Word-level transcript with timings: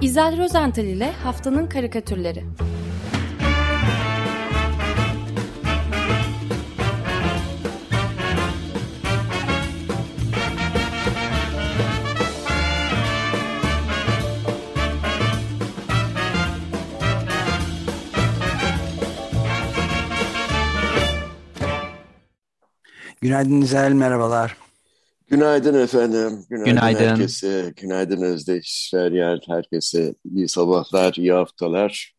İzel 0.00 0.38
Rozental 0.38 0.84
ile 0.84 1.12
Haftanın 1.12 1.66
Karikatürleri 1.66 2.44
Günaydın 23.20 23.60
İzel, 23.60 23.92
merhabalar. 23.92 24.65
Günaydın 25.26 25.82
efendim. 25.82 26.44
Günaydın, 26.50 26.74
Günaydın. 26.74 27.04
herkese. 27.08 27.72
Günaydın 27.76 28.22
Özdeş, 28.22 28.88
Feryal, 28.90 29.38
herkese. 29.48 30.14
iyi 30.34 30.48
sabahlar, 30.48 31.14
iyi 31.14 31.32
haftalar. 31.32 32.14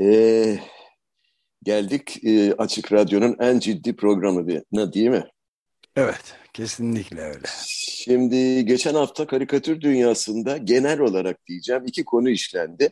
Ee, 0.00 0.58
geldik 1.62 2.24
e, 2.24 2.52
Açık 2.54 2.92
Radyo'nun 2.92 3.36
en 3.40 3.58
ciddi 3.58 3.96
programına 3.96 4.92
değil 4.92 5.08
mi? 5.08 5.24
Evet, 5.96 6.34
kesinlikle 6.52 7.20
öyle. 7.20 7.46
Şimdi 7.66 8.66
geçen 8.66 8.94
hafta 8.94 9.26
karikatür 9.26 9.80
dünyasında 9.80 10.56
genel 10.56 11.00
olarak 11.00 11.46
diyeceğim 11.46 11.82
iki 11.86 12.04
konu 12.04 12.30
işlendi. 12.30 12.90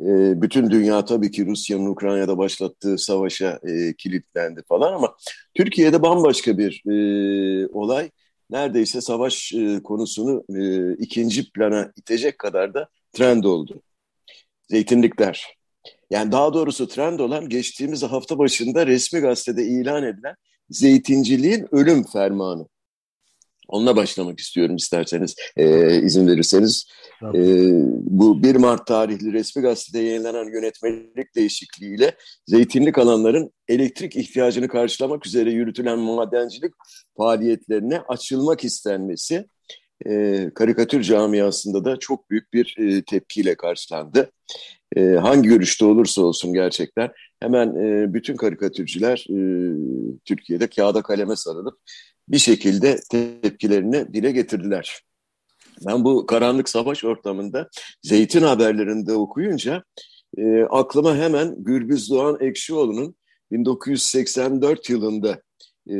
Ee, 0.00 0.42
bütün 0.42 0.70
dünya 0.70 1.04
tabii 1.04 1.30
ki 1.30 1.46
Rusya'nın 1.46 1.86
Ukrayna'da 1.86 2.38
başlattığı 2.38 2.98
savaşa 2.98 3.60
e, 3.68 3.94
kilitlendi 3.98 4.62
falan 4.68 4.92
ama 4.92 5.16
Türkiye'de 5.54 6.02
bambaşka 6.02 6.58
bir 6.58 6.82
e, 6.86 7.66
olay 7.72 8.10
neredeyse 8.50 9.00
savaş 9.00 9.52
e, 9.52 9.80
konusunu 9.82 10.44
e, 10.58 10.92
ikinci 10.94 11.50
plana 11.50 11.92
itecek 11.96 12.38
kadar 12.38 12.74
da 12.74 12.88
trend 13.12 13.44
oldu. 13.44 13.82
Zeytinlikler. 14.68 15.56
Yani 16.10 16.32
daha 16.32 16.54
doğrusu 16.54 16.88
trend 16.88 17.18
olan 17.18 17.48
geçtiğimiz 17.48 18.02
hafta 18.02 18.38
başında 18.38 18.86
resmi 18.86 19.20
gazetede 19.20 19.64
ilan 19.64 20.04
edilen 20.04 20.34
zeytinciliğin 20.70 21.66
ölüm 21.74 22.04
fermanı. 22.04 22.68
Onunla 23.70 23.96
başlamak 23.96 24.40
istiyorum 24.40 24.76
isterseniz, 24.76 25.34
e, 25.56 25.96
izin 26.02 26.26
verirseniz. 26.28 26.86
E, 27.34 27.40
bu 27.92 28.42
1 28.42 28.56
Mart 28.56 28.86
tarihli 28.86 29.32
resmi 29.32 29.62
gazetede 29.62 29.98
yayınlanan 29.98 30.52
yönetmelik 30.52 31.34
değişikliğiyle 31.34 32.14
zeytinlik 32.46 32.98
alanların 32.98 33.52
elektrik 33.68 34.16
ihtiyacını 34.16 34.68
karşılamak 34.68 35.26
üzere 35.26 35.50
yürütülen 35.50 35.98
madencilik 35.98 36.72
faaliyetlerine 37.16 38.00
açılmak 38.08 38.64
istenmesi 38.64 39.46
e, 40.06 40.50
karikatür 40.54 41.02
camiasında 41.02 41.84
da 41.84 41.98
çok 41.98 42.30
büyük 42.30 42.52
bir 42.52 42.76
e, 42.78 43.02
tepkiyle 43.02 43.54
karşılandı. 43.54 44.30
E, 44.96 45.00
hangi 45.00 45.48
görüşte 45.48 45.84
olursa 45.84 46.22
olsun 46.22 46.52
gerçekten 46.52 47.10
hemen 47.40 47.68
e, 47.76 48.14
bütün 48.14 48.36
karikatürcüler 48.36 49.26
e, 49.30 49.38
Türkiye'de 50.24 50.66
kağıda 50.66 51.02
kaleme 51.02 51.36
sarılıp 51.36 51.78
bir 52.30 52.38
şekilde 52.38 53.00
tepkilerini 53.10 54.14
dile 54.14 54.30
getirdiler. 54.30 55.02
Ben 55.86 56.04
bu 56.04 56.26
karanlık 56.26 56.68
savaş 56.68 57.04
ortamında 57.04 57.68
zeytin 58.02 58.42
haberlerinde 58.42 59.12
okuyunca 59.12 59.84
e, 60.38 60.62
aklıma 60.62 61.16
hemen 61.16 61.54
Gürbüz 61.58 62.10
Doğan 62.10 62.36
Ekşioğlu'nun 62.40 63.14
1984 63.50 64.90
yılında 64.90 65.42
e, 65.90 65.96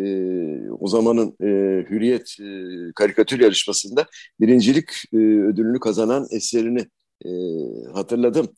o 0.71 0.89
zamanın 0.89 1.37
e, 1.41 1.47
Hürriyet 1.91 2.37
e, 2.41 2.47
karikatür 2.95 3.41
yarışmasında 3.41 4.07
birincilik 4.41 4.89
e, 5.13 5.17
ödülünü 5.17 5.81
kazanan 5.81 6.27
eserini 6.31 6.87
e, 7.25 7.31
hatırladım. 7.95 8.49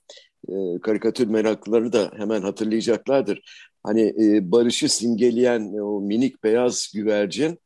E, 0.49 0.81
karikatür 0.83 1.27
meraklıları 1.27 1.93
da 1.93 2.11
hemen 2.17 2.43
hatırlayacaklardır. 2.43 3.43
Hani 3.83 4.15
e, 4.21 4.53
barışı 4.53 4.89
simgeleyen 4.89 5.73
o 5.79 6.01
minik 6.01 6.45
beyaz 6.45 6.93
güvercin 6.95 7.59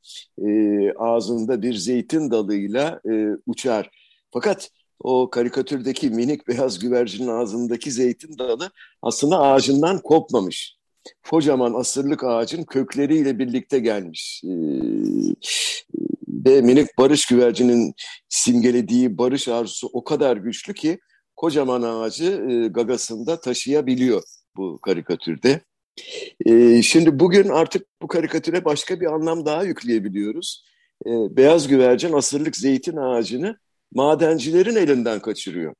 e, 0.47 0.49
ağzında 0.93 1.63
bir 1.63 1.75
zeytin 1.75 2.31
dalıyla 2.31 3.01
e, 3.11 3.29
uçar. 3.47 3.91
Fakat 4.33 4.71
o 5.01 5.31
karikatürdeki 5.31 6.11
minik 6.11 6.49
beyaz 6.49 6.79
güvercinin 6.79 7.29
ağzındaki 7.29 7.91
zeytin 7.91 8.39
dalı 8.39 8.71
aslında 9.03 9.41
ağacından 9.41 9.99
kopmamış. 9.99 10.77
Kocaman 11.31 11.75
asırlık 11.75 12.25
ağacın 12.25 12.65
kökleriyle 12.65 13.39
birlikte 13.39 13.79
gelmiş. 13.79 14.43
Ee, 14.45 14.51
ve 16.29 16.61
minik 16.61 16.99
barış 16.99 17.27
güvercinin 17.27 17.95
simgelediği 18.29 19.19
barış 19.19 19.49
arzusu 19.49 19.91
o 19.93 20.05
kadar 20.05 20.37
güçlü 20.37 20.75
ki 20.75 20.99
kocaman 21.37 21.83
ağacı 21.83 22.47
e, 22.51 22.69
gagasında 22.69 23.41
taşıyabiliyor 23.41 24.23
bu 24.57 24.79
karikatürde. 24.79 25.61
E, 26.47 26.83
şimdi 26.83 27.21
bugün 27.21 27.49
artık 27.49 27.87
bu 28.03 28.07
karikatüre 28.09 28.65
başka 28.65 29.01
bir 29.01 29.07
anlam 29.07 29.47
daha 29.47 29.63
yükleyebiliyoruz. 29.63 30.65
E, 31.07 31.11
beyaz 31.11 31.69
güvercin 31.69 32.13
asırlık 32.13 32.57
zeytin 32.57 32.97
ağacını 32.97 33.57
madencilerin 33.93 34.77
elinden 34.77 35.21
kaçırıyor. 35.21 35.75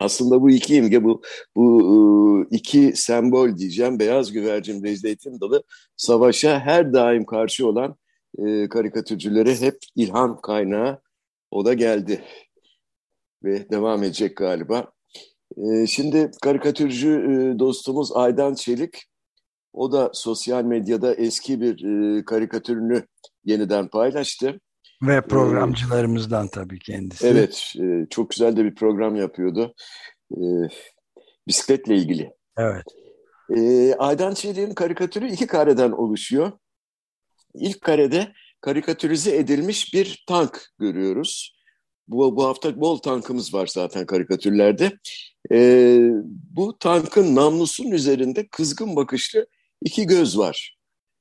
Aslında 0.00 0.42
bu 0.42 0.50
iki 0.50 0.74
imge, 0.76 1.04
bu, 1.04 1.22
bu 1.56 2.46
iki 2.50 2.92
sembol 2.94 3.56
diyeceğim. 3.56 3.98
Beyaz 3.98 4.32
güvercin 4.32 4.82
ve 4.82 4.96
zeytin 4.96 5.40
dalı 5.40 5.62
savaşa 5.96 6.60
her 6.60 6.92
daim 6.92 7.26
karşı 7.26 7.66
olan 7.66 7.96
e, 8.38 8.68
karikatürcülere 8.68 9.60
hep 9.60 9.78
ilham 9.94 10.40
kaynağı. 10.40 11.00
O 11.50 11.64
da 11.64 11.74
geldi 11.74 12.24
ve 13.44 13.70
devam 13.70 14.02
edecek 14.02 14.36
galiba. 14.36 14.92
E, 15.56 15.86
şimdi 15.86 16.30
karikatürcü 16.42 17.10
e, 17.10 17.58
dostumuz 17.58 18.12
Aydan 18.14 18.54
Çelik, 18.54 19.04
o 19.72 19.92
da 19.92 20.10
sosyal 20.14 20.64
medyada 20.64 21.14
eski 21.14 21.60
bir 21.60 21.84
e, 21.84 22.24
karikatürünü 22.24 23.06
yeniden 23.44 23.88
paylaştı. 23.88 24.60
Ve 25.02 25.20
programcılarımızdan 25.20 26.48
tabii 26.48 26.78
kendisi. 26.78 27.26
Evet, 27.26 27.72
e, 27.80 28.06
çok 28.10 28.30
güzel 28.30 28.56
de 28.56 28.64
bir 28.64 28.74
program 28.74 29.16
yapıyordu. 29.16 29.74
E, 30.32 30.42
bisikletle 31.48 31.96
ilgili. 31.96 32.30
Evet. 32.58 32.84
E, 33.56 33.94
Aydan 33.94 34.34
Çelik'in 34.34 34.74
karikatürü 34.74 35.28
iki 35.28 35.46
kareden 35.46 35.90
oluşuyor. 35.90 36.52
İlk 37.54 37.80
karede 37.80 38.32
karikatürize 38.60 39.36
edilmiş 39.36 39.94
bir 39.94 40.24
tank 40.28 40.66
görüyoruz. 40.78 41.55
Bu, 42.08 42.36
bu 42.36 42.44
hafta 42.44 42.80
bol 42.80 42.98
tankımız 42.98 43.54
var 43.54 43.66
zaten 43.66 44.06
karikatürlerde. 44.06 44.92
E, 45.52 45.98
bu 46.50 46.78
tankın 46.78 47.34
namlusunun 47.34 47.90
üzerinde 47.90 48.46
kızgın 48.46 48.96
bakışlı 48.96 49.46
iki 49.82 50.06
göz 50.06 50.38
var. 50.38 50.76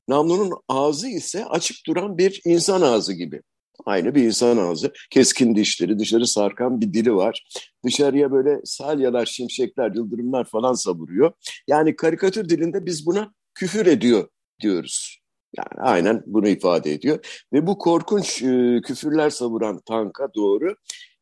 Namlunun 0.08 0.54
ağzı 0.68 1.08
ise 1.08 1.46
açık 1.46 1.78
duran 1.88 2.18
bir 2.18 2.42
insan 2.46 2.82
ağzı 2.82 3.14
gibi. 3.14 3.42
Aynı 3.86 4.16
bir 4.16 4.24
insan 4.24 4.58
ağzı. 4.58 4.94
Keskin 5.10 5.56
dişleri, 5.56 6.00
dışarı 6.00 6.28
sarkan 6.28 6.82
bir 6.82 6.94
dili 6.94 7.16
var. 7.16 7.48
Dışarıya 7.86 8.32
böyle 8.32 8.62
salyalar, 8.64 9.26
şimşekler, 9.26 9.92
yıldırımlar 9.96 10.46
falan 10.46 10.74
savuruyor. 10.74 11.32
Yani 11.68 11.96
karikatür 11.96 12.50
dilinde 12.50 12.86
biz 12.86 13.06
buna 13.06 13.34
küfür 13.54 13.86
ediyor 13.86 14.28
diyoruz. 14.62 15.25
Yani 15.58 15.82
aynen 15.82 16.24
bunu 16.26 16.48
ifade 16.48 16.94
ediyor. 16.94 17.46
Ve 17.54 17.68
bu 17.68 17.78
korkunç 17.78 18.44
e, 18.44 18.82
küfürler 18.84 19.30
savuran 19.30 19.82
tanka 19.86 20.28
doğru 20.36 20.76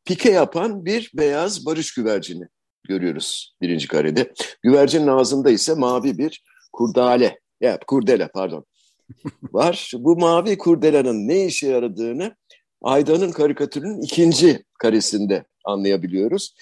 pike 0.05 0.31
yapan 0.31 0.85
bir 0.85 1.11
beyaz 1.13 1.65
barış 1.65 1.93
güvercini 1.93 2.43
görüyoruz 2.83 3.55
birinci 3.61 3.87
karede. 3.87 4.33
Güvercinin 4.61 5.07
ağzında 5.07 5.49
ise 5.49 5.73
mavi 5.73 6.17
bir 6.17 6.43
kurdale, 6.73 7.39
ya 7.61 7.79
kurdele 7.87 8.27
pardon 8.27 8.65
var. 9.53 9.91
Bu 9.97 10.17
mavi 10.17 10.57
kurdelanın 10.57 11.27
ne 11.27 11.45
işe 11.45 11.67
yaradığını 11.67 12.35
Aydan'ın 12.81 13.31
karikatürünün 13.31 14.01
ikinci 14.01 14.63
karesinde 14.79 15.45
anlayabiliyoruz. 15.65 16.55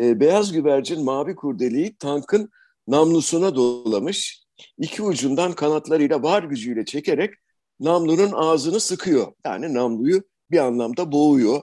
E, 0.00 0.20
beyaz 0.20 0.52
güvercin 0.52 1.04
mavi 1.04 1.34
kurdeleyi 1.34 1.96
tankın 1.96 2.50
namlusuna 2.88 3.54
dolamış. 3.54 4.47
İki 4.78 5.02
ucundan 5.02 5.52
kanatlarıyla 5.52 6.22
var 6.22 6.42
gücüyle 6.42 6.84
çekerek 6.84 7.34
namlunun 7.80 8.32
ağzını 8.32 8.80
sıkıyor. 8.80 9.32
Yani 9.44 9.74
namluyu 9.74 10.22
bir 10.50 10.58
anlamda 10.58 11.12
boğuyor. 11.12 11.62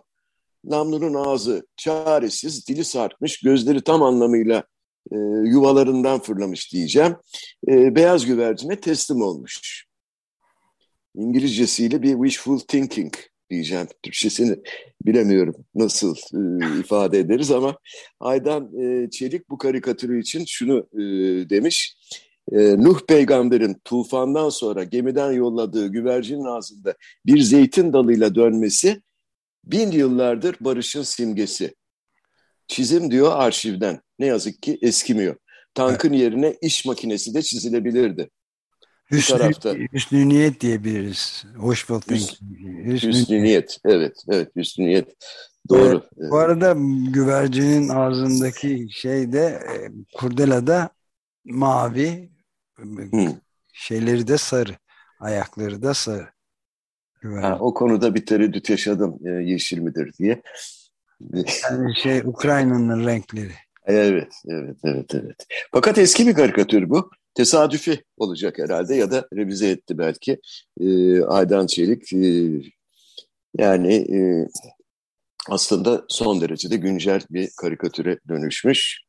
Namlunun 0.64 1.14
ağzı 1.14 1.68
çaresiz, 1.78 2.68
dili 2.68 2.84
sarkmış, 2.84 3.42
gözleri 3.42 3.82
tam 3.82 4.04
anlamıyla 4.04 4.64
e, 5.12 5.16
yuvalarından 5.46 6.20
fırlamış 6.20 6.74
diyeceğim. 6.74 7.16
E, 7.68 7.96
beyaz 7.96 8.26
güvercine 8.26 8.80
teslim 8.80 9.22
olmuş. 9.22 9.86
İngilizcesiyle 11.16 12.02
bir 12.02 12.14
wishful 12.14 12.60
thinking 12.60 13.14
diyeceğim. 13.50 13.88
Türkçesini 14.04 14.58
bilemiyorum 15.06 15.56
nasıl 15.76 16.16
e, 16.16 16.80
ifade 16.80 17.20
ederiz 17.20 17.52
ama 17.52 17.78
Aydan 18.20 18.82
e, 18.82 19.10
Çelik 19.10 19.50
bu 19.50 19.58
karikatürü 19.58 20.22
için 20.22 20.46
şunu 20.48 20.88
e, 20.94 21.00
demiş. 21.50 21.95
E, 22.52 22.78
Nuh 22.78 23.00
peygamberin 23.08 23.82
tufandan 23.86 24.50
sonra 24.50 24.84
gemiden 24.84 25.32
yolladığı 25.32 25.88
güvercinin 25.88 26.46
ağzında 26.46 26.96
bir 27.26 27.42
zeytin 27.42 27.94
dalıyla 27.94 28.36
dönmesi 28.36 29.02
bin 29.64 29.92
yıllardır 29.92 30.56
barışın 30.60 31.04
simgesi. 31.04 31.76
Çizim 32.68 33.12
diyor 33.12 33.32
arşivden. 33.36 34.02
Ne 34.20 34.26
yazık 34.26 34.62
ki 34.62 34.80
eskimiyor. 34.82 35.36
Tankın 35.74 36.10
evet. 36.10 36.20
yerine 36.20 36.58
iş 36.62 36.86
makinesi 36.86 37.34
de 37.34 37.42
çizilebilirdi. 37.42 38.30
Hüsnü, 39.12 39.38
tarafta. 39.38 39.74
hüsnü 39.94 40.30
niyet 40.30 40.62
diyebiliriz. 40.62 41.46
Wishful 41.62 42.00
thinking. 42.00 42.30
Hüsnü, 42.86 43.10
hüsnü 43.10 43.44
niyet. 43.44 43.78
Evet, 43.86 44.24
evet 44.30 44.56
hüsnü 44.56 44.86
niyet. 44.86 45.16
Doğru. 45.70 46.04
Evet, 46.18 46.32
bu 46.32 46.38
arada 46.38 46.76
güvercinin 47.12 47.90
ağzındaki 47.90 48.88
şey 48.92 49.32
de 49.32 49.46
e, 49.46 49.76
kurdelada 50.18 50.90
mavi 51.46 52.35
hmm. 52.78 53.34
şeyleri 53.74 54.28
de 54.28 54.38
sarı. 54.38 54.76
Ayakları 55.20 55.82
da 55.82 55.94
sarı. 55.94 56.28
Ha, 57.22 57.58
o 57.60 57.74
konuda 57.74 58.16
bir 58.16 58.26
tereddüt 58.26 58.70
yaşadım 58.70 59.20
e, 59.26 59.30
yeşil 59.30 59.80
midir 59.80 60.14
diye. 60.20 60.42
Yani 61.64 61.96
şey 61.96 62.20
Ukrayna'nın 62.20 63.08
renkleri. 63.08 63.52
Evet, 63.86 64.34
evet, 64.48 64.78
evet, 64.84 65.16
evet. 65.16 65.36
Fakat 65.72 65.98
eski 65.98 66.28
bir 66.28 66.34
karikatür 66.34 66.90
bu. 66.90 67.10
Tesadüfi 67.34 68.04
olacak 68.18 68.60
herhalde 68.60 68.96
ya 68.96 69.12
da 69.12 69.28
revize 69.34 69.70
etti 69.70 69.98
belki. 69.98 70.40
E, 70.80 71.22
Aydan 71.22 71.68
Çelik 71.68 72.14
e, 72.14 72.52
yani 73.58 73.94
e, 73.96 74.48
aslında 75.50 76.06
son 76.10 76.42
derecede 76.42 76.78
güncel 76.78 77.22
bir 77.30 77.50
karikatüre 77.62 78.20
dönüşmüş. 78.30 79.05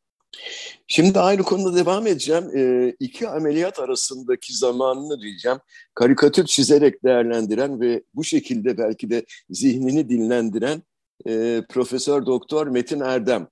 Şimdi 0.88 1.20
aynı 1.20 1.42
konuda 1.42 1.76
devam 1.76 2.06
edeceğim. 2.06 2.56
E, 2.56 2.94
iki 3.00 3.28
ameliyat 3.28 3.78
arasındaki 3.78 4.56
zamanını 4.56 5.20
diyeceğim. 5.20 5.58
Karikatür 5.94 6.44
çizerek 6.44 7.04
değerlendiren 7.04 7.80
ve 7.80 8.02
bu 8.14 8.24
şekilde 8.24 8.78
belki 8.78 9.10
de 9.10 9.24
zihnini 9.50 10.08
dinlendiren 10.08 10.82
e, 11.28 11.62
Profesör 11.68 12.26
Doktor 12.26 12.66
Metin 12.66 13.00
Erdem. 13.00 13.48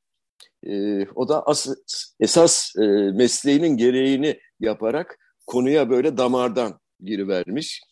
E, 0.67 1.05
o 1.15 1.29
da 1.29 1.43
as 1.43 1.69
esas 2.21 2.77
e, 2.77 2.83
mesleğinin 3.13 3.77
gereğini 3.77 4.41
yaparak 4.61 5.19
konuya 5.47 5.91
böyle 5.91 6.17
damardan 6.17 6.81
girivermiş. 7.01 7.83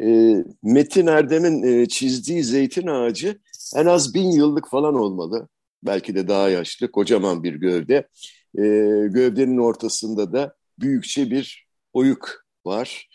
E, 0.00 0.34
Metin 0.62 1.06
Erdem'in 1.06 1.62
e, 1.62 1.86
çizdiği 1.86 2.44
zeytin 2.44 2.86
ağacı 2.86 3.38
en 3.76 3.86
az 3.86 4.14
bin 4.14 4.30
yıllık 4.30 4.70
falan 4.70 4.94
olmalı. 4.94 5.48
Belki 5.82 6.14
de 6.14 6.28
daha 6.28 6.48
yaşlı, 6.48 6.90
kocaman 6.90 7.42
bir 7.42 7.54
gövde. 7.54 8.08
E, 8.54 8.62
gövdenin 9.10 9.58
ortasında 9.58 10.32
da 10.32 10.54
büyükçe 10.78 11.30
bir 11.30 11.66
oyuk 11.92 12.44
var. 12.64 13.08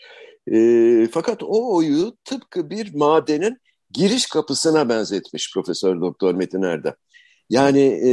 E, 0.52 1.08
fakat 1.12 1.42
o 1.42 1.76
oyu 1.76 2.16
tıpkı 2.24 2.70
bir 2.70 2.94
madenin 2.94 3.58
giriş 3.90 4.26
kapısına 4.26 4.88
benzetmiş 4.88 5.52
Profesör 5.54 6.00
Doktor 6.00 6.34
Metin 6.34 6.62
Erdem. 6.62 6.94
Yani 7.50 7.80
e, 7.80 8.10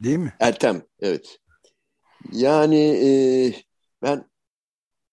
değil 0.00 0.18
mi? 0.18 0.32
Ertem, 0.40 0.82
evet. 1.00 1.38
Yani 2.32 2.78
e, 2.78 3.10
ben 4.02 4.24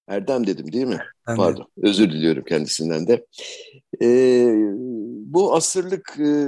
Erdem 0.07 0.47
dedim 0.47 0.71
değil 0.71 0.85
mi? 0.85 0.99
Ben 1.27 1.35
Pardon, 1.35 1.67
de. 1.77 1.87
özür 1.87 2.11
diliyorum 2.11 2.43
kendisinden 2.43 3.07
de. 3.07 3.25
E, 4.01 4.07
bu 5.25 5.55
asırlık 5.55 6.19
e, 6.19 6.47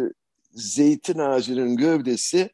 zeytin 0.51 1.19
ağacının 1.19 1.77
gövdesi 1.77 2.49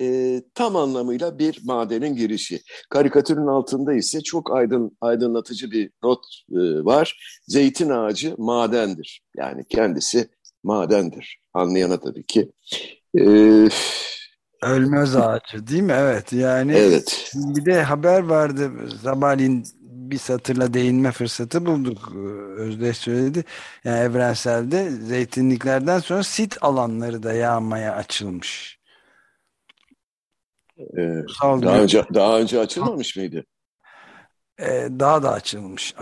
e, 0.00 0.42
tam 0.54 0.76
anlamıyla 0.76 1.38
bir 1.38 1.60
madenin 1.64 2.16
girişi. 2.16 2.60
Karikatürün 2.90 3.46
altında 3.46 3.94
ise 3.94 4.20
çok 4.20 4.54
aydın 4.56 4.96
aydınlatıcı 5.00 5.70
bir 5.70 5.90
not 6.02 6.24
e, 6.50 6.84
var. 6.84 7.40
Zeytin 7.46 7.90
ağacı 7.90 8.34
madendir. 8.38 9.22
Yani 9.36 9.64
kendisi 9.68 10.28
madendir. 10.62 11.40
Anlayana 11.54 12.00
tabii 12.00 12.26
ki. 12.26 12.52
E, 13.18 13.22
Ölmez 14.62 15.16
ağacı 15.16 15.66
değil 15.66 15.82
mi? 15.82 15.94
Evet 15.96 16.32
yani 16.32 16.72
evet. 16.72 17.32
bir 17.34 17.64
de 17.64 17.82
haber 17.82 18.22
vardı 18.22 18.70
sabahleyin 19.02 19.64
bir 19.80 20.18
satırla 20.18 20.74
değinme 20.74 21.12
fırsatı 21.12 21.66
bulduk. 21.66 22.12
Özdeş 22.56 22.96
söyledi. 22.96 23.44
Yani 23.84 23.98
evrenselde 23.98 24.90
zeytinliklerden 24.90 25.98
sonra 25.98 26.22
sit 26.22 26.56
alanları 26.60 27.22
da 27.22 27.32
yağmaya 27.32 27.94
açılmış. 27.94 28.78
Ee, 30.78 31.22
daha 31.42 31.80
önce 31.80 32.04
daha 32.14 32.38
önce 32.38 32.60
açılmamış 32.60 33.16
mıydı? 33.16 33.44
Ee, 34.60 34.88
daha 34.98 35.22
da 35.22 35.32
açılmış 35.32 35.94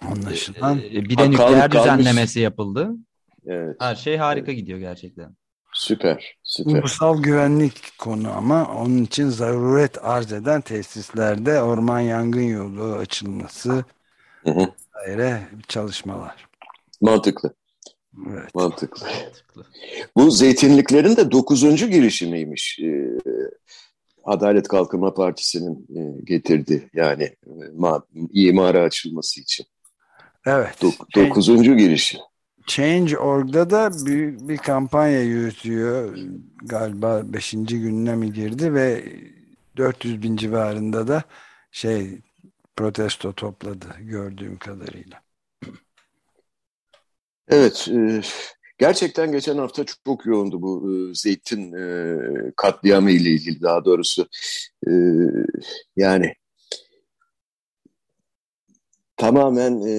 anlaşılan. 0.00 0.78
Ee, 0.78 0.92
bir 0.92 1.18
de 1.18 1.30
nükleer 1.30 1.70
kalmış. 1.70 1.88
düzenlemesi 1.88 2.40
yapıldı. 2.40 2.90
Evet. 3.46 3.76
Her 3.80 3.94
şey 3.94 4.16
harika 4.16 4.52
gidiyor 4.52 4.78
gerçekten. 4.78 5.36
Süper, 5.74 6.36
süper. 6.42 6.78
Ulusal 6.78 7.22
güvenlik 7.22 7.98
konu 7.98 8.32
ama 8.32 8.74
onun 8.74 9.04
için 9.04 9.28
zaruret 9.28 10.04
arz 10.04 10.32
eden 10.32 10.60
tesislerde 10.60 11.62
orman 11.62 12.00
yangın 12.00 12.42
yolu 12.42 12.94
açılması 12.94 13.84
hı 14.44 14.68
çalışmalar. 15.68 16.48
Mantıklı. 17.00 17.54
Evet. 18.30 18.54
Mantıklı. 18.54 19.06
Mantıklı. 19.06 19.66
Bu 20.16 20.30
zeytinliklerin 20.30 21.16
de 21.16 21.30
dokuzuncu 21.30 21.86
girişimiymiş. 21.88 22.78
Ee, 22.82 23.18
Adalet 24.24 24.68
Kalkınma 24.68 25.14
Partisi'nin 25.14 25.86
e, 25.96 26.20
getirdi 26.24 26.90
yani 26.94 27.22
e, 27.22 27.52
ma 27.76 28.02
imara 28.32 28.82
açılması 28.82 29.40
için. 29.40 29.66
Evet. 30.46 30.82
Dok 30.82 30.94
dokuzuncu 31.16 31.76
girişim. 31.76 32.20
Change.org'da 32.66 33.70
da 33.70 34.06
büyük 34.06 34.48
bir 34.48 34.56
kampanya 34.56 35.22
yürütüyor. 35.22 36.18
Galiba 36.62 37.22
beşinci 37.24 37.80
gününe 37.80 38.14
mi 38.16 38.32
girdi 38.32 38.74
ve 38.74 39.04
400 39.76 40.22
bin 40.22 40.36
civarında 40.36 41.08
da 41.08 41.22
şey 41.70 42.18
protesto 42.76 43.32
topladı 43.32 43.86
gördüğüm 44.00 44.58
kadarıyla. 44.58 45.20
Evet, 47.48 47.88
e, 47.88 48.22
gerçekten 48.82 49.32
geçen 49.32 49.58
hafta 49.58 49.84
çok, 49.84 50.26
yoğundu 50.26 50.62
bu 50.62 50.90
e, 50.90 51.14
zeytin 51.14 51.72
e, 51.72 52.16
katliamı 52.56 53.10
ile 53.10 53.30
ilgili 53.30 53.62
daha 53.62 53.84
doğrusu. 53.84 54.28
E, 54.88 54.92
yani 55.96 56.34
tamamen 59.16 59.80
e, 59.86 59.94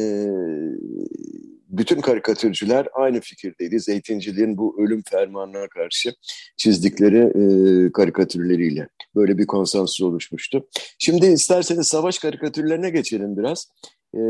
bütün 1.78 2.02
karikatürcüler 2.02 2.88
aynı 2.94 3.20
fikirdeydi. 3.20 3.80
Zeytinciliğin 3.80 4.58
bu 4.58 4.84
ölüm 4.84 5.04
fermanına 5.10 5.68
karşı 5.68 6.14
çizdikleri 6.58 7.18
e, 7.18 7.92
karikatürleriyle. 7.92 8.88
Böyle 9.16 9.38
bir 9.38 9.48
konsensus 9.48 10.02
oluşmuştu. 10.02 10.68
Şimdi 11.00 11.26
isterseniz 11.26 11.88
savaş 11.88 12.20
karikatürlerine 12.20 12.90
geçelim 12.90 13.38
biraz. 13.38 13.68
E, 14.16 14.22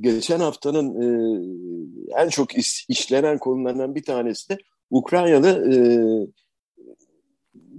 geçen 0.00 0.40
haftanın 0.40 0.88
e, 1.00 1.06
en 2.22 2.28
çok 2.28 2.54
iş, 2.54 2.86
işlenen 2.88 3.38
konularından 3.38 3.94
bir 3.94 4.02
tanesi 4.02 4.48
de 4.48 4.58
Ukraynalı 4.90 5.72
e, 5.72 5.76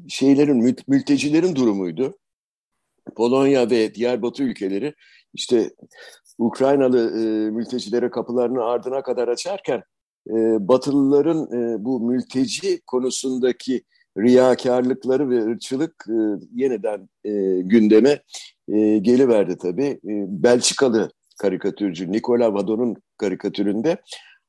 şeylerin, 0.10 0.76
mültecilerin 0.88 1.56
durumuydu. 1.56 2.18
Polonya 3.16 3.70
ve 3.70 3.96
diğer 3.96 4.22
Batı 4.22 4.44
ülkeleri 4.44 4.94
işte 5.34 5.72
Ukraynalı 6.42 7.00
e, 7.00 7.52
mültecilere 7.52 8.10
kapılarını 8.10 8.64
ardına 8.64 9.04
kadar 9.04 9.28
açarken 9.28 9.84
e, 10.30 10.34
Batılıların 10.68 11.44
e, 11.44 11.86
bu 11.86 12.00
mülteci 12.00 12.82
konusundaki 12.88 13.84
riyakarlıkları 14.18 15.30
ve 15.30 15.44
ırkçılık 15.44 16.06
e, 16.10 16.18
yeniden 16.56 17.10
e, 17.24 17.62
gündeme 17.62 18.22
e, 18.68 18.98
geliverdi 18.98 19.58
tabii. 19.58 19.88
E, 19.88 20.14
Belçikalı 20.44 21.12
karikatürcü 21.42 22.12
Nikola 22.12 22.54
Vadon'un 22.54 22.96
karikatüründe 23.18 23.98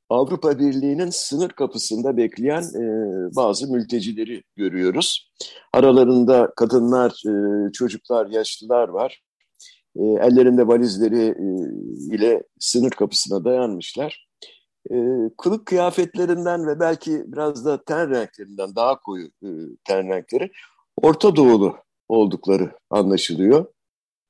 Avrupa 0.09 0.59
Birliği'nin 0.59 1.11
sınır 1.11 1.49
kapısında 1.49 2.17
bekleyen 2.17 2.63
e, 2.63 2.85
bazı 3.37 3.73
mültecileri 3.73 4.43
görüyoruz. 4.57 5.31
Aralarında 5.73 6.53
kadınlar, 6.57 7.11
e, 7.11 7.73
çocuklar, 7.73 8.27
yaşlılar 8.27 8.89
var 8.89 9.23
e, 9.97 10.03
ellerinde 10.03 10.67
valizleri 10.67 11.25
e, 11.25 11.47
ile 12.17 12.43
sınır 12.59 12.91
kapısına 12.91 13.45
dayanmışlar. 13.45 14.29
E, 14.91 14.97
kılık 15.39 15.67
kıyafetlerinden 15.67 16.67
ve 16.67 16.81
belki 16.81 17.25
biraz 17.27 17.65
da 17.65 17.85
ten 17.85 18.11
renklerinden 18.11 18.77
daha 18.77 19.01
koyu 19.01 19.27
e, 19.27 19.49
ten 19.85 20.09
renkleri 20.09 20.51
Orta 20.97 21.37
Doğulu 21.37 21.77
oldukları 22.09 22.73
anlaşılıyor. 22.91 23.67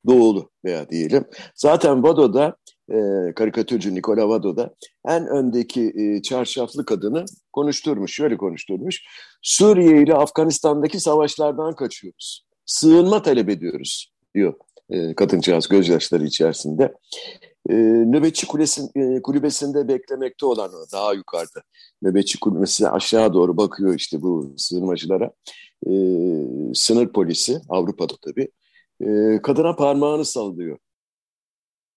Doğulu 0.07 0.50
veya 0.64 0.88
diyelim. 0.90 1.25
Zaten 1.54 2.02
Vado'da 2.02 2.57
e, 2.90 2.97
karikatürcü 3.35 3.95
Nikola 3.95 4.28
Vado'da 4.28 4.75
en 5.09 5.26
öndeki 5.26 5.92
e, 5.97 6.23
çarşaflı 6.23 6.85
kadını 6.85 7.25
konuşturmuş, 7.52 8.14
şöyle 8.14 8.37
konuşturmuş. 8.37 9.02
Suriye 9.42 10.02
ile 10.02 10.14
Afganistan'daki 10.14 11.00
savaşlardan 11.00 11.75
kaçıyoruz. 11.75 12.47
Sığınma 12.66 13.23
talep 13.23 13.49
ediyoruz 13.49 14.12
diyor 14.35 14.54
e, 14.93 15.15
kadıncağız 15.15 15.69
gözyaşları 15.69 16.25
içerisinde. 16.25 16.95
E, 17.71 17.75
nöbetçi 18.07 18.47
kulesin, 18.47 18.91
e, 18.97 19.23
kulübesinde 19.23 19.89
beklemekte 19.89 20.47
olan 20.47 20.73
daha 20.93 21.15
yukarıda. 21.15 21.63
Nöbetçi 22.03 22.41
kulübesi 22.41 22.89
aşağı 22.89 23.35
doğru 23.35 23.57
bakıyor 23.57 23.95
işte 23.95 24.23
bu 24.23 24.55
sığınmacılara. 24.57 25.33
e, 25.87 25.93
sınır 26.75 27.13
polisi 27.13 27.61
Avrupa'da 27.69 28.15
tabii 28.23 28.49
e, 29.01 29.43
kadına 29.43 29.77
parmağını 29.77 30.25
sallıyor. 30.25 30.79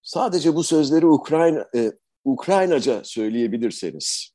Sadece 0.02 0.56
bu 0.56 0.64
sözleri 0.64 1.06
Ukrayna 1.06 1.66
e, 1.76 1.92
Ukraynaca 2.26 3.02
söyleyebilirseniz 3.04 4.30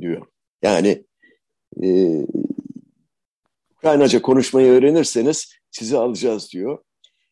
diyor. 0.00 0.26
Yani 0.62 1.04
e, 1.82 2.20
Ukraynaca 3.76 4.22
konuşmayı 4.22 4.72
öğrenirseniz 4.72 5.52
sizi 5.70 5.98
alacağız 5.98 6.52
diyor. 6.52 6.78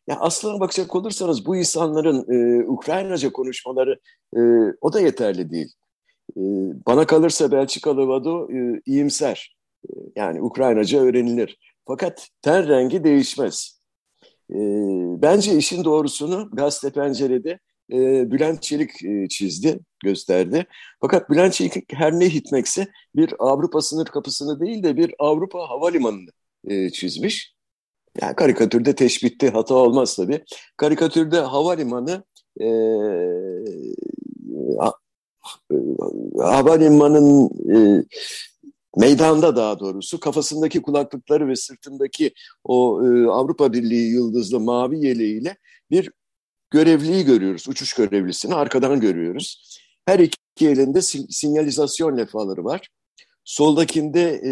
Ya 0.07 0.17
aslına 0.19 0.59
bakacak 0.59 0.95
olursanız 0.95 1.45
bu 1.45 1.55
insanların 1.55 2.25
e, 2.33 2.67
Ukraynaca 2.67 3.31
konuşmaları 3.31 3.99
e, 4.37 4.39
o 4.81 4.93
da 4.93 4.99
yeterli 5.01 5.49
değil. 5.49 5.73
E, 6.37 6.41
bana 6.87 7.05
kalırsa 7.05 7.51
Belçikalı 7.51 8.07
Vado 8.07 8.51
e, 8.51 8.81
iyimser. 8.85 9.57
E, 9.89 9.91
yani 10.15 10.41
Ukraynaca 10.41 10.99
öğrenilir. 10.99 11.57
Fakat 11.87 12.29
ten 12.41 12.67
rengi 12.67 13.03
değişmez. 13.03 13.81
E, 14.51 14.57
bence 15.21 15.57
işin 15.57 15.83
doğrusunu 15.83 16.49
gazete 16.53 16.93
pencerede 16.93 17.59
e, 17.91 18.31
Bülent 18.31 18.61
Çelik 18.61 19.03
e, 19.05 19.27
çizdi, 19.27 19.79
gösterdi. 20.03 20.65
Fakat 21.01 21.29
Bülent 21.29 21.53
Çelik 21.53 21.93
her 21.93 22.19
ne 22.19 22.29
hikmetse 22.29 22.87
bir 23.15 23.33
Avrupa 23.39 23.81
sınır 23.81 24.05
kapısını 24.05 24.59
değil 24.59 24.83
de 24.83 24.97
bir 24.97 25.15
Avrupa 25.19 25.69
havalimanını 25.69 26.29
e, 26.67 26.89
çizmiş. 26.89 27.54
Yani 28.21 28.35
karikatürde 28.35 28.95
teşbihte 28.95 29.49
hata 29.49 29.75
olmaz 29.75 30.15
tabii. 30.15 30.43
Karikatürde 30.77 31.39
havalimanı 31.39 32.23
e, 32.61 32.67
havalimanın 36.39 37.49
e, 37.75 38.03
meydanda 38.97 39.55
daha 39.55 39.79
doğrusu 39.79 40.19
kafasındaki 40.19 40.81
kulaklıkları 40.81 41.47
ve 41.47 41.55
sırtındaki 41.55 42.33
o 42.63 43.01
e, 43.05 43.27
Avrupa 43.27 43.73
Birliği 43.73 44.11
yıldızlı 44.11 44.59
mavi 44.59 45.05
yeleğiyle 45.05 45.57
bir 45.91 46.11
görevliyi 46.69 47.25
görüyoruz. 47.25 47.67
Uçuş 47.67 47.93
görevlisini 47.93 48.55
arkadan 48.55 48.99
görüyoruz. 48.99 49.79
Her 50.05 50.19
iki 50.19 50.69
elinde 50.69 51.01
sinyalizasyon 51.29 52.17
levhaları 52.17 52.63
var. 52.63 52.89
Soldakinde 53.43 54.21
e, 54.21 54.51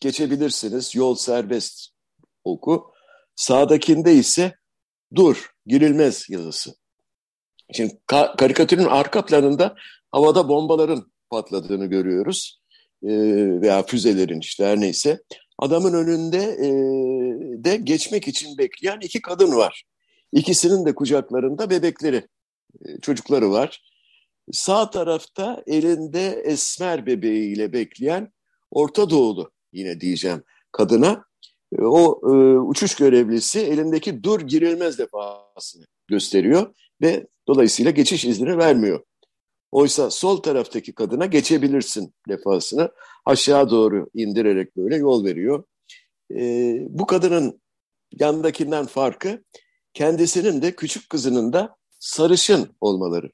geçebilirsiniz, 0.00 0.94
yol 0.94 1.14
serbest 1.14 1.93
oku. 2.44 2.90
Sağdakinde 3.36 4.14
ise 4.14 4.54
dur, 5.14 5.50
girilmez 5.66 6.26
yazısı. 6.30 6.74
Şimdi 7.72 8.00
ka 8.06 8.34
karikatürün 8.38 8.84
arka 8.84 9.24
planında 9.24 9.76
havada 10.12 10.48
bombaların 10.48 11.12
patladığını 11.30 11.86
görüyoruz. 11.86 12.60
E, 13.02 13.10
veya 13.60 13.82
füzelerin 13.82 14.40
işte 14.40 14.64
her 14.64 14.80
neyse. 14.80 15.22
Adamın 15.58 15.92
önünde 15.92 16.38
e, 16.38 16.68
de 17.64 17.76
geçmek 17.76 18.28
için 18.28 18.58
bekleyen 18.58 18.98
iki 19.00 19.22
kadın 19.22 19.56
var. 19.56 19.84
İkisinin 20.32 20.86
de 20.86 20.94
kucaklarında 20.94 21.70
bebekleri, 21.70 22.28
e, 22.86 23.00
çocukları 23.02 23.50
var. 23.50 23.82
Sağ 24.52 24.90
tarafta 24.90 25.62
elinde 25.66 26.42
esmer 26.44 27.06
bebeğiyle 27.06 27.72
bekleyen 27.72 28.32
Orta 28.70 29.10
Doğulu 29.10 29.50
yine 29.72 30.00
diyeceğim 30.00 30.42
kadına 30.72 31.24
o 31.78 32.20
e, 32.22 32.58
uçuş 32.58 32.94
görevlisi 32.94 33.60
elindeki 33.60 34.22
dur 34.22 34.40
girilmez 34.40 34.98
defasını 34.98 35.84
gösteriyor 36.08 36.74
ve 37.02 37.26
dolayısıyla 37.48 37.90
geçiş 37.90 38.24
izni 38.24 38.58
vermiyor. 38.58 39.04
Oysa 39.72 40.10
sol 40.10 40.36
taraftaki 40.36 40.94
kadına 40.94 41.26
geçebilirsin 41.26 42.14
defasını 42.28 42.90
aşağı 43.26 43.70
doğru 43.70 44.10
indirerek 44.14 44.76
böyle 44.76 44.96
yol 44.96 45.24
veriyor. 45.24 45.64
E, 46.34 46.76
bu 46.88 47.06
kadının 47.06 47.60
yandakinden 48.20 48.86
farkı 48.86 49.44
kendisinin 49.94 50.62
de 50.62 50.76
küçük 50.76 51.10
kızının 51.10 51.52
da 51.52 51.76
sarışın 52.00 52.68
olmaları. 52.80 53.30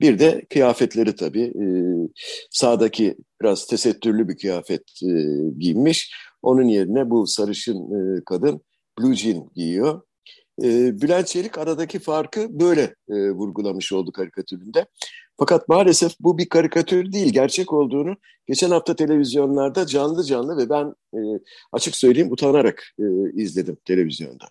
Bir 0.00 0.18
de 0.18 0.44
kıyafetleri 0.50 1.14
tabii. 1.14 1.44
E, 1.44 1.66
sağdaki 2.50 3.16
biraz 3.42 3.66
tesettürlü 3.66 4.28
bir 4.28 4.36
kıyafet 4.36 4.82
e, 5.02 5.10
giymiş. 5.58 6.14
Onun 6.42 6.68
yerine 6.68 7.10
bu 7.10 7.26
sarışın 7.26 7.76
e, 7.76 8.24
kadın 8.24 8.60
blue 8.98 9.14
jean 9.14 9.50
giyiyor. 9.54 10.02
E, 10.62 11.00
Bülent 11.00 11.26
Çelik 11.26 11.58
aradaki 11.58 11.98
farkı 11.98 12.60
böyle 12.60 12.94
e, 13.08 13.30
vurgulamış 13.30 13.92
oldu 13.92 14.12
karikatüründe. 14.12 14.86
Fakat 15.38 15.68
maalesef 15.68 16.12
bu 16.20 16.38
bir 16.38 16.48
karikatür 16.48 17.12
değil, 17.12 17.32
gerçek 17.32 17.72
olduğunu 17.72 18.16
geçen 18.46 18.70
hafta 18.70 18.96
televizyonlarda 18.96 19.86
canlı 19.86 20.24
canlı 20.24 20.56
ve 20.56 20.70
ben 20.70 20.94
açık 21.72 21.96
söyleyeyim 21.96 22.32
utanarak 22.32 22.94
izledim 23.34 23.76
televizyonda. 23.84 24.44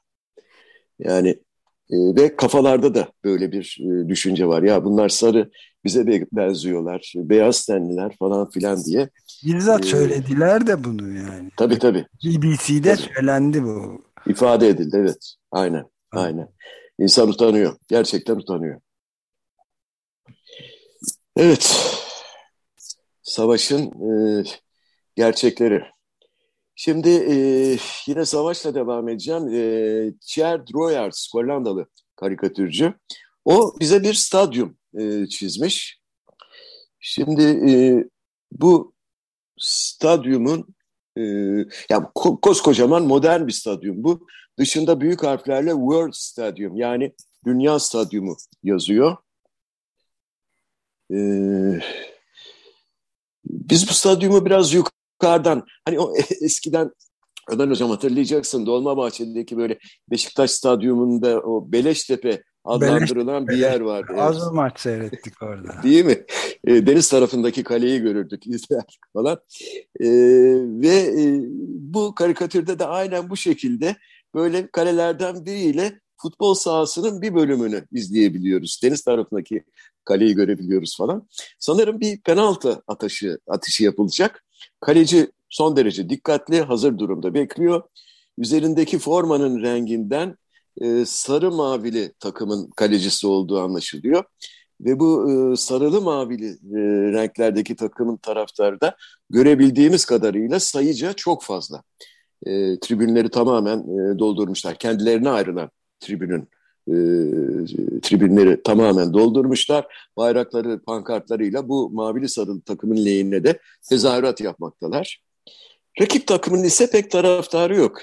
Yani 1.00 1.40
e, 1.90 1.96
ve 2.16 2.36
kafalarda 2.36 2.96
da 2.96 3.08
böyle 3.24 3.52
bir 3.52 3.78
e, 3.82 4.10
düşünce 4.10 4.48
var. 4.48 4.64
Ya 4.64 4.86
bunlar 4.86 5.10
sarı 5.10 5.50
bize 5.84 6.08
be 6.08 6.26
benziyorlar, 6.32 7.14
beyaz 7.16 7.66
tenliler 7.66 8.16
falan 8.20 8.50
filan 8.50 8.86
diye. 8.86 9.10
Bizzat 9.46 9.86
ee, 9.86 9.88
söylediler 9.88 10.68
de 10.68 10.84
bunu 10.84 11.14
yani. 11.14 11.50
Tabii 11.58 11.80
tabii. 11.80 12.06
BBC'de 12.26 12.96
tabii. 12.96 13.14
söylendi 13.16 13.64
bu. 13.64 14.02
İfade 14.28 14.68
edildi 14.68 14.98
evet. 15.00 15.34
Aynen. 15.52 15.86
Aynen. 16.12 16.48
İnsan 17.00 17.30
utanıyor. 17.30 17.78
Gerçekten 17.88 18.36
utanıyor. 18.36 18.82
Evet. 21.38 21.82
Savaşın 23.22 23.82
e, 23.82 24.44
gerçekleri. 25.16 25.95
Şimdi 26.76 27.10
e, 27.10 27.36
yine 28.08 28.26
savaşla 28.26 28.76
devam 28.76 29.10
edeceğim. 29.10 29.48
E, 29.48 29.60
Thierry 30.28 30.74
Royars, 30.74 31.34
Hollandalı 31.34 31.88
karikatürcü. 32.16 32.94
O 33.46 33.76
bize 33.80 34.04
bir 34.04 34.14
stadyum 34.14 34.78
e, 35.00 35.28
çizmiş. 35.28 36.00
Şimdi 37.00 37.44
e, 37.44 37.74
bu 38.52 38.94
stadyumun 39.60 40.76
e, 41.18 41.22
yani 41.90 42.08
ko 42.16 42.42
koskocaman 42.42 43.04
modern 43.04 43.48
bir 43.48 43.52
stadyum 43.52 44.04
bu. 44.04 44.28
Dışında 44.60 45.02
büyük 45.02 45.24
harflerle 45.24 45.72
World 45.72 46.14
Stadium 46.14 46.76
yani 46.76 47.14
Dünya 47.46 47.80
Stadyumu 47.80 48.38
yazıyor. 48.64 49.18
E, 51.12 51.18
biz 53.46 53.90
bu 53.90 53.94
stadyumu 53.94 54.46
biraz 54.46 54.74
yukarıdan 55.16 55.64
hani 55.86 56.00
o 56.00 56.14
eskiden 56.42 56.92
Ömer 57.50 57.68
Hocam 57.68 57.90
hatırlayacaksın 57.90 58.66
Dolmabahçe'deki 58.66 59.58
böyle 59.58 59.80
Beşiktaş 60.12 60.52
Stadyumunda 60.52 61.40
o 61.40 61.72
Beleştepe 61.72 62.44
adlandırılan 62.64 63.48
Beleş, 63.48 63.58
bir 63.58 63.62
yer 63.62 63.80
vardı. 63.80 64.14
Az 64.18 64.38
evet. 64.38 64.54
maç 64.54 64.80
seyrettik 64.80 65.42
orada. 65.42 65.76
Değil 65.84 66.06
mi? 66.06 66.26
E, 66.68 66.88
deniz 66.88 67.10
tarafındaki 67.10 67.64
kaleyi 67.64 68.00
görürdük, 68.02 68.48
izlerdik 68.48 69.00
falan. 69.14 69.40
E, 70.00 70.08
ve 70.82 70.98
e, 71.22 71.42
bu 71.68 72.16
karikatürde 72.16 72.80
de 72.80 72.86
aynen 72.86 73.30
bu 73.30 73.38
şekilde 73.38 73.96
böyle 74.34 74.68
kalelerden 74.72 75.46
biriyle 75.46 76.00
futbol 76.18 76.54
sahasının 76.54 77.22
bir 77.22 77.36
bölümünü 77.36 77.86
izleyebiliyoruz. 77.92 78.80
Deniz 78.84 79.04
tarafındaki 79.04 79.64
kaleyi 80.06 80.36
görebiliyoruz 80.36 80.98
falan. 80.98 81.28
Sanırım 81.60 82.00
bir 82.00 82.22
penaltı 82.22 82.84
atışı, 82.88 83.40
atışı 83.48 83.84
yapılacak. 83.84 84.46
Kaleci 84.80 85.32
son 85.50 85.76
derece 85.76 86.10
dikkatli, 86.10 86.62
hazır 86.62 86.98
durumda 86.98 87.34
bekliyor. 87.34 87.84
Üzerindeki 88.38 89.00
formanın 89.00 89.62
renginden 89.62 90.38
e, 90.82 91.06
sarı 91.06 91.52
mavili 91.52 92.14
takımın 92.20 92.70
kalecisi 92.70 93.28
olduğu 93.28 93.60
anlaşılıyor. 93.60 94.24
Ve 94.82 95.00
bu 95.00 95.32
e, 95.32 95.56
sarılı 95.56 96.02
mavili 96.02 96.48
e, 96.50 96.80
renklerdeki 97.14 97.76
takımın 97.76 98.18
taraftarı 98.18 98.82
da 98.82 98.96
görebildiğimiz 99.30 100.06
kadarıyla 100.06 100.60
sayıca 100.60 101.14
çok 101.14 101.44
fazla. 101.44 101.84
E, 102.46 102.80
tribünleri 102.80 103.30
tamamen 103.30 103.80
e, 103.80 104.20
doldurmuşlar. 104.20 104.76
Kendilerine 104.76 105.30
ayrılan 105.30 105.70
tribünün 106.00 106.50
e, 106.88 106.96
tribünleri 108.02 108.64
tamamen 108.64 109.14
doldurmuşlar. 109.14 110.10
Bayrakları, 110.18 110.80
pankartlarıyla 110.80 111.70
bu 111.70 111.90
mavili 111.90 112.30
sarılı 112.30 112.62
takımın 112.62 113.06
lehine 113.06 113.44
de 113.44 113.60
tezahürat 113.90 114.42
yapmaktalar. 114.42 115.22
Rakip 116.02 116.28
takımın 116.28 116.64
ise 116.64 116.90
pek 116.90 117.12
taraftarı 117.12 117.76
yok. 117.76 118.02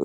Ee, 0.00 0.04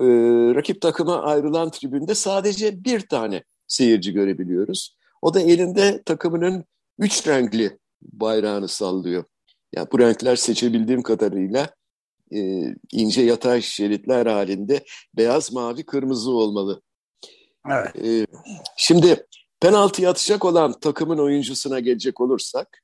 rakip 0.54 0.80
takıma 0.80 1.22
ayrılan 1.22 1.70
tribünde 1.70 2.14
sadece 2.14 2.84
bir 2.84 3.00
tane 3.00 3.44
seyirci 3.66 4.12
görebiliyoruz. 4.12 4.96
O 5.22 5.34
da 5.34 5.40
elinde 5.40 6.02
takımının 6.02 6.64
üç 6.98 7.28
renkli 7.28 7.78
bayrağını 8.02 8.68
sallıyor. 8.68 9.24
Yani 9.72 9.88
bu 9.92 9.98
renkler 9.98 10.36
seçebildiğim 10.36 11.02
kadarıyla 11.02 11.70
e, 12.34 12.64
ince 12.92 13.22
yatay 13.22 13.62
şeritler 13.62 14.26
halinde 14.26 14.84
beyaz, 15.16 15.52
mavi, 15.52 15.86
kırmızı 15.86 16.30
olmalı. 16.30 16.82
Evet. 17.72 18.06
E, 18.06 18.26
şimdi 18.76 19.26
penaltı 19.60 20.08
atacak 20.08 20.44
olan 20.44 20.80
takımın 20.80 21.18
oyuncusuna 21.18 21.80
gelecek 21.80 22.20
olursak, 22.20 22.82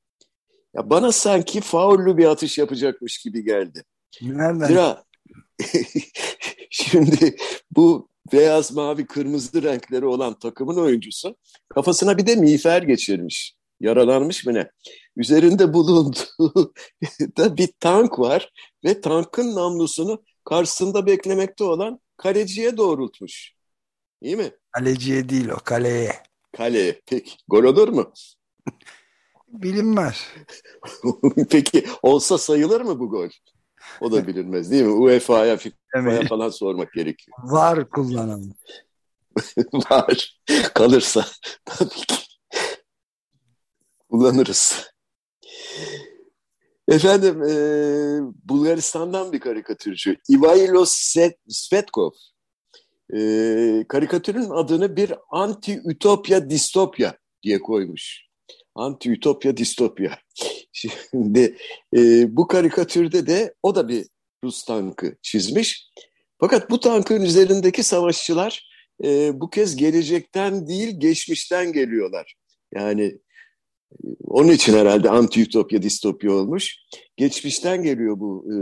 ya 0.75 0.91
bana 0.91 1.13
sanki 1.13 1.61
faullü 1.61 2.17
bir 2.17 2.25
atış 2.25 2.59
yapacakmış 2.59 3.19
gibi 3.19 3.45
geldi. 3.45 3.85
Nereden? 4.23 4.67
Zira 4.67 5.05
Şimdi 6.71 7.37
bu 7.77 8.09
beyaz, 8.33 8.73
mavi, 8.73 9.07
kırmızı 9.07 9.63
renkleri 9.63 10.07
olan 10.07 10.39
takımın 10.39 10.77
oyuncusu 10.77 11.37
kafasına 11.69 12.19
bir 12.19 12.27
de 12.27 12.37
miğfer 12.37 12.83
geçirmiş. 12.83 13.57
Yaralanmış 13.81 14.47
mı 14.47 14.55
ne? 14.55 14.71
Üzerinde 15.17 15.73
bulunduğu 15.73 16.75
da 17.37 17.57
bir 17.57 17.69
tank 17.81 18.19
var 18.19 18.53
ve 18.85 19.01
tankın 19.01 19.55
namlusunu 19.55 20.23
karşısında 20.45 21.07
beklemekte 21.07 21.65
olan 21.65 22.01
kaleciye 22.17 22.77
doğrultmuş. 22.77 23.55
İyi 24.21 24.37
mi? 24.37 24.51
Kaleciye 24.75 25.29
değil 25.29 25.49
o 25.49 25.57
kaleye. 25.57 26.23
Kaleye. 26.57 27.01
Peki. 27.07 27.37
Gol 27.49 27.65
olur 27.65 27.89
mu? 27.89 28.13
Bilinmez. 29.49 30.27
Peki 31.51 31.87
olsa 32.03 32.39
sayılır 32.39 32.81
mı 32.81 33.01
bu 33.01 33.11
gol? 33.11 33.29
O 34.01 34.13
da 34.13 34.27
bilinmez 34.27 34.71
değil 34.71 34.83
mi? 34.83 34.93
UEFA'ya, 34.93 35.57
FIFA'ya 35.57 35.79
evet. 35.95 36.29
falan 36.29 36.49
sormak 36.49 36.93
gerekiyor. 36.93 37.37
Var 37.43 37.91
kullanalım. 37.91 38.55
Var. 39.73 40.41
Kalırsa 40.75 41.27
tabii 41.65 41.89
ki 41.91 42.17
kullanırız. 44.11 44.91
Efendim 46.89 47.43
e, 47.43 47.55
Bulgaristan'dan 48.45 49.33
bir 49.33 49.41
karikatürcü 49.41 50.17
Ivailo 50.31 50.85
Svetkov 51.49 52.11
e, 53.13 53.85
karikatürün 53.89 54.51
adını 54.51 54.97
bir 54.97 55.13
anti-ütopya 55.31 56.51
distopya 56.51 57.17
diye 57.43 57.59
koymuş. 57.59 58.25
Anti-ütopya 58.75 59.57
distopya. 59.57 60.19
Şimdi 60.73 61.57
e, 61.97 62.27
bu 62.37 62.47
karikatürde 62.47 63.27
de 63.27 63.55
o 63.63 63.75
da 63.75 63.89
bir 63.89 64.07
Rus 64.45 64.65
tankı 64.65 65.17
çizmiş. 65.23 65.91
Fakat 66.41 66.71
bu 66.71 66.81
tankın 66.81 67.23
üzerindeki 67.23 67.83
savaşçılar 67.83 68.69
e, 69.05 69.41
bu 69.41 69.51
kez 69.51 69.77
gelecekten 69.77 70.69
değil 70.69 71.01
geçmişten 71.01 71.73
geliyorlar. 71.73 72.35
Yani 72.75 73.19
onun 74.25 74.49
için 74.49 74.75
herhalde 74.75 75.09
anti-ütopya, 75.09 75.83
distopya 75.83 76.33
olmuş. 76.33 76.77
Geçmişten 77.17 77.83
geliyor 77.83 78.21
bu 78.21 78.45
e, 78.49 78.57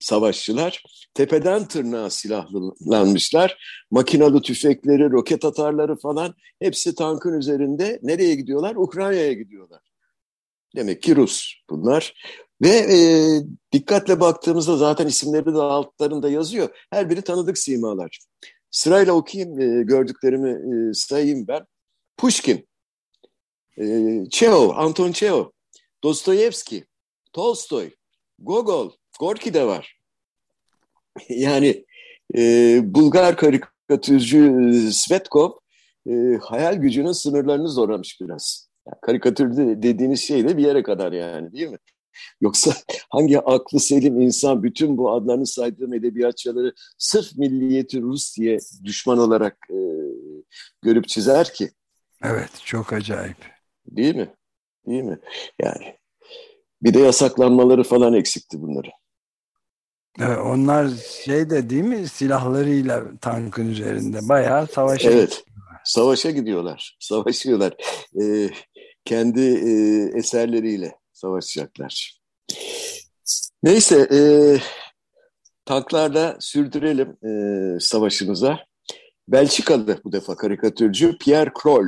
savaşçılar. 0.00 0.82
Tepeden 1.14 1.68
tırnağa 1.68 2.10
silahlanmışlar. 2.10 3.82
Makinalı 3.90 4.42
tüfekleri, 4.42 5.10
roket 5.10 5.44
atarları 5.44 5.96
falan 5.96 6.34
hepsi 6.60 6.94
tankın 6.94 7.38
üzerinde. 7.38 7.98
Nereye 8.02 8.34
gidiyorlar? 8.34 8.76
Ukrayna'ya 8.76 9.32
gidiyorlar. 9.32 9.80
Demek 10.76 11.02
ki 11.02 11.16
Rus 11.16 11.54
bunlar. 11.70 12.14
Ve 12.62 12.68
e, 12.68 12.98
dikkatle 13.72 14.20
baktığımızda 14.20 14.76
zaten 14.76 15.06
isimleri 15.06 15.46
de 15.46 15.58
altlarında 15.58 16.30
yazıyor. 16.30 16.68
Her 16.90 17.10
biri 17.10 17.22
tanıdık 17.22 17.58
simalar. 17.58 18.18
Sırayla 18.70 19.12
okuyayım 19.12 19.60
e, 19.60 19.82
gördüklerimi 19.82 20.50
e, 20.50 20.94
sayayım 20.94 21.48
ben. 21.48 21.66
Pushkin, 22.16 22.68
ee, 23.80 24.24
Çehov, 24.30 24.70
Anton 24.76 25.12
Çehov, 25.12 25.44
Dostoyevski, 26.02 26.86
Tolstoy, 27.32 27.90
Gogol, 28.38 28.90
Gorki 29.18 29.54
de 29.54 29.66
var. 29.66 29.98
yani 31.28 31.84
e, 32.36 32.80
Bulgar 32.84 33.36
karikatürcü 33.36 34.70
Svetkov 34.92 35.50
e, 36.08 36.12
hayal 36.40 36.74
gücünün 36.74 37.12
sınırlarını 37.12 37.68
zorlamış 37.68 38.20
biraz. 38.20 38.68
Yani 38.86 38.96
karikatür 39.02 39.56
dediğiniz 39.56 40.20
şey 40.20 40.48
de 40.48 40.56
bir 40.56 40.66
yere 40.66 40.82
kadar 40.82 41.12
yani 41.12 41.52
değil 41.52 41.68
mi? 41.68 41.78
Yoksa 42.40 42.72
hangi 43.10 43.40
aklı 43.40 43.80
selim 43.80 44.20
insan 44.20 44.62
bütün 44.62 44.96
bu 44.96 45.10
adlarını 45.12 45.46
saydığım 45.46 45.94
edebiyatçıları 45.94 46.72
sırf 46.98 47.36
milliyeti 47.36 48.00
Rus 48.02 48.36
diye 48.36 48.58
düşman 48.84 49.18
olarak 49.18 49.58
e, 49.70 49.78
görüp 50.82 51.08
çizer 51.08 51.52
ki? 51.52 51.70
Evet, 52.24 52.50
çok 52.64 52.92
acayip. 52.92 53.36
Değil 53.86 54.16
mi? 54.16 54.34
Değil 54.86 55.02
mi? 55.02 55.18
Yani 55.62 55.96
bir 56.82 56.94
de 56.94 56.98
yasaklanmaları 56.98 57.82
falan 57.82 58.14
eksikti 58.14 58.62
bunları. 58.62 58.88
Evet, 60.20 60.38
onlar 60.38 60.88
şey 61.24 61.50
de 61.50 61.70
değil 61.70 61.82
mi 61.82 62.08
silahlarıyla 62.08 63.04
tankın 63.20 63.68
üzerinde 63.68 64.28
bayağı 64.28 64.66
savaşa 64.66 65.10
Evet. 65.10 65.44
Savaşa 65.84 66.30
gidiyorlar. 66.30 66.96
Savaşıyorlar. 67.00 67.74
Ee, 68.22 68.50
kendi 69.04 69.40
e, 69.40 69.72
eserleriyle 70.18 70.94
savaşacaklar. 71.12 72.20
Neyse 73.62 74.08
e, 74.12 74.20
tanklarla 75.64 76.36
sürdürelim 76.40 77.16
e, 77.24 77.80
savaşımıza. 77.80 78.58
Belçikalı 79.28 80.00
bu 80.04 80.12
defa 80.12 80.36
karikatürcü 80.36 81.18
Pierre 81.18 81.52
Kroll 81.54 81.86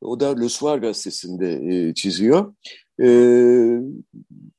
o 0.00 0.20
da 0.20 0.36
Le 0.38 0.48
Soir 0.48 0.78
gazetesinde 0.78 1.52
e, 1.74 1.94
çiziyor. 1.94 2.54
E, 3.00 3.06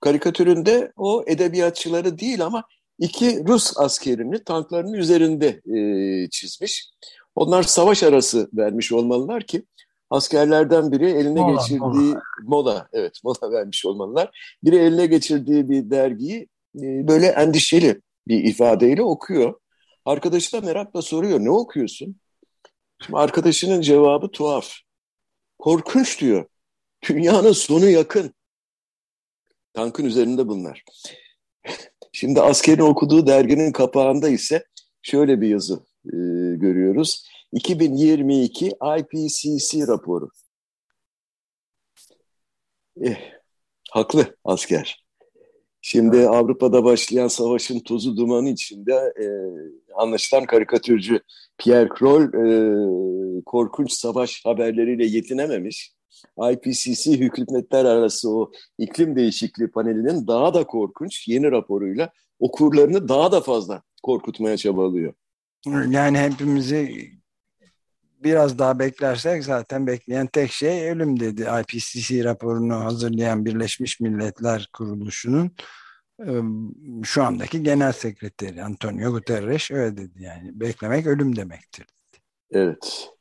karikatüründe 0.01 0.91
o 0.97 1.23
edebiyatçıları 1.27 2.19
değil 2.19 2.45
ama 2.45 2.63
iki 2.99 3.45
Rus 3.47 3.77
askerini 3.77 4.43
tanklarının 4.43 4.93
üzerinde 4.93 5.61
e, 5.77 6.29
çizmiş. 6.29 6.89
Onlar 7.35 7.63
savaş 7.63 8.03
arası 8.03 8.49
vermiş 8.53 8.91
olmalılar 8.91 9.43
ki 9.43 9.65
askerlerden 10.09 10.91
biri 10.91 11.09
eline 11.09 11.39
mola, 11.39 11.55
geçirdiği 11.55 11.79
mola. 11.79 12.21
mola 12.43 12.87
evet 12.93 13.19
mola 13.23 13.51
vermiş 13.51 13.85
olmalılar. 13.85 14.55
Biri 14.63 14.75
eline 14.75 15.05
geçirdiği 15.05 15.69
bir 15.69 15.89
dergiyi 15.89 16.47
e, 16.75 17.07
böyle 17.07 17.27
endişeli 17.27 18.01
bir 18.27 18.43
ifadeyle 18.43 19.03
okuyor. 19.03 19.59
Arkadaşı 20.05 20.57
da 20.57 20.61
merakla 20.61 21.01
soruyor 21.01 21.39
ne 21.39 21.49
okuyorsun? 21.49 22.15
Şimdi 23.01 23.17
arkadaşının 23.17 23.81
cevabı 23.81 24.31
tuhaf. 24.31 24.73
Korkunç 25.59 26.21
diyor. 26.21 26.45
Dünyanın 27.09 27.51
sonu 27.51 27.89
yakın. 27.89 28.33
Tankın 29.73 30.05
üzerinde 30.05 30.47
bunlar. 30.47 30.83
Şimdi 32.11 32.41
askerin 32.41 32.81
okuduğu 32.81 33.27
derginin 33.27 33.71
kapağında 33.71 34.29
ise 34.29 34.65
şöyle 35.01 35.41
bir 35.41 35.47
yazı 35.47 35.73
e, 36.05 36.17
görüyoruz. 36.55 37.27
2022 37.51 38.65
IPCC 38.67 39.87
raporu. 39.87 40.29
Eh, 43.01 43.17
haklı 43.91 44.37
asker. 44.43 45.05
Şimdi 45.81 46.27
Avrupa'da 46.27 46.83
başlayan 46.83 47.27
savaşın 47.27 47.79
tozu 47.79 48.17
dumanı 48.17 48.49
içinde 48.49 48.93
e, 48.93 49.25
anlaşılan 49.95 50.45
karikatürcü 50.45 51.21
Pierre 51.57 51.89
Kroll 51.89 52.23
e, 52.33 53.43
korkunç 53.45 53.91
savaş 53.91 54.45
haberleriyle 54.45 55.05
yetinememiş. 55.05 55.93
IPCC 56.51 57.11
hükümetler 57.11 57.85
arası 57.85 58.29
o 58.29 58.51
iklim 58.77 59.15
değişikliği 59.15 59.67
panelinin 59.67 60.27
daha 60.27 60.53
da 60.53 60.63
korkunç 60.63 61.27
yeni 61.27 61.51
raporuyla 61.51 62.11
okurlarını 62.39 63.07
daha 63.09 63.31
da 63.31 63.41
fazla 63.41 63.81
korkutmaya 64.03 64.57
çabalıyor. 64.57 65.13
Yani 65.89 66.17
hepimizi 66.17 67.11
biraz 68.23 68.59
daha 68.59 68.79
beklersek 68.79 69.43
zaten 69.43 69.87
bekleyen 69.87 70.27
tek 70.27 70.51
şey 70.51 70.89
ölüm 70.89 71.19
dedi. 71.19 71.47
IPCC 71.61 72.23
raporunu 72.23 72.75
hazırlayan 72.75 73.45
Birleşmiş 73.45 73.99
Milletler 73.99 74.69
Kuruluşu'nun 74.73 75.51
şu 77.03 77.23
andaki 77.23 77.63
genel 77.63 77.91
sekreteri 77.91 78.63
Antonio 78.63 79.11
Guterres 79.11 79.71
öyle 79.71 79.97
dedi 79.97 80.23
yani 80.23 80.59
beklemek 80.59 81.07
ölüm 81.07 81.35
demektir. 81.35 81.85
Evet. 82.51 83.12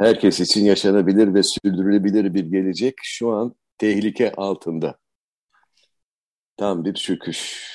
Herkes 0.00 0.40
için 0.40 0.64
yaşanabilir 0.64 1.34
ve 1.34 1.42
sürdürülebilir 1.42 2.34
bir 2.34 2.44
gelecek 2.44 2.94
şu 3.02 3.30
an 3.30 3.54
tehlike 3.78 4.32
altında. 4.32 4.98
Tam 6.56 6.84
bir 6.84 6.94
çöküş. 6.94 7.70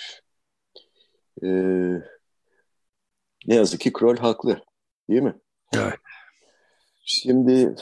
Ee, 1.43 1.47
ne 3.47 3.55
yazık 3.55 3.79
ki 3.79 3.93
Kroll 3.93 4.17
haklı. 4.17 4.61
Değil 5.09 5.21
mi? 5.21 5.35
Evet. 5.75 5.93
Şimdi 7.05 7.75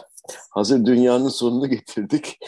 hazır 0.50 0.86
dünyanın 0.86 1.30
sonunu 1.30 1.70
getirdik. 1.70 2.40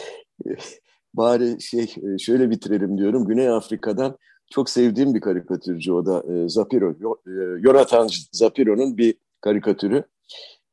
Bari 1.14 1.62
şey 1.62 1.94
şöyle 2.18 2.50
bitirelim 2.50 2.98
diyorum. 2.98 3.26
Güney 3.26 3.48
Afrika'dan 3.48 4.18
çok 4.50 4.70
sevdiğim 4.70 5.14
bir 5.14 5.20
karikatürcü 5.20 5.92
o 5.92 6.06
da 6.06 6.34
e, 6.34 6.48
Zapiro. 6.48 6.90
E, 7.26 7.62
Jonathan 7.62 8.08
Zapiro'nun 8.32 8.98
bir 8.98 9.14
karikatürü. 9.40 10.04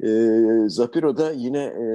E, 0.04 0.10
Zapiro 0.68 1.18
da 1.18 1.32
yine 1.32 1.64
e, 1.64 1.86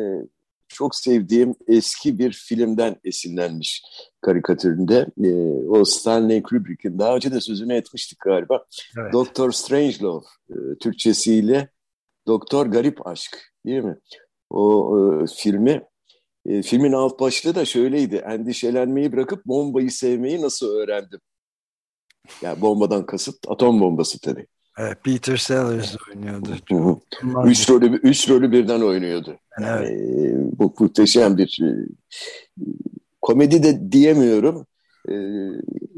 çok 0.68 0.94
sevdiğim 0.94 1.54
eski 1.68 2.18
bir 2.18 2.32
filmden 2.32 2.96
esinlenmiş 3.04 3.82
karikatüründe. 4.20 5.06
E, 5.24 5.32
o 5.68 5.84
Stanley 5.84 6.42
Kubrick'in 6.42 6.98
daha 6.98 7.16
önce 7.16 7.32
de 7.32 7.40
sözünü 7.40 7.74
etmiştik 7.74 8.20
galiba. 8.20 8.64
Evet. 8.98 9.12
Doktor 9.12 9.52
Strangelove 9.52 10.24
e, 10.50 10.54
Türkçesiyle 10.80 11.68
Doktor 12.26 12.66
Garip 12.66 13.06
Aşk 13.06 13.54
değil 13.66 13.84
mi? 13.84 13.96
O 14.50 14.98
e, 14.98 15.26
filmi 15.36 15.82
e, 16.46 16.62
filmin 16.62 16.92
alt 16.92 17.20
başlığı 17.20 17.54
da 17.54 17.64
şöyleydi. 17.64 18.16
Endişelenmeyi 18.16 19.12
bırakıp 19.12 19.46
bombayı 19.46 19.90
sevmeyi 19.90 20.42
nasıl 20.42 20.68
öğrendim? 20.74 21.20
Yani 22.42 22.60
bombadan 22.60 23.06
kasıt 23.06 23.36
atom 23.48 23.80
bombası 23.80 24.20
tabii. 24.20 24.46
Evet, 24.78 25.04
Peter 25.04 25.36
Sellers 25.36 25.96
oynuyordu. 26.08 26.48
üç 27.44 27.70
rolü, 27.70 27.96
üç 27.96 28.30
rolü 28.30 28.52
birden 28.52 28.80
oynuyordu. 28.80 29.38
Evet. 29.60 29.90
Yani, 29.90 30.50
bu 30.58 30.74
muhteşem 30.78 31.38
bir 31.38 31.58
e, 31.62 31.70
komedi 33.20 33.62
de 33.62 33.92
diyemiyorum. 33.92 34.66
E, 35.08 35.14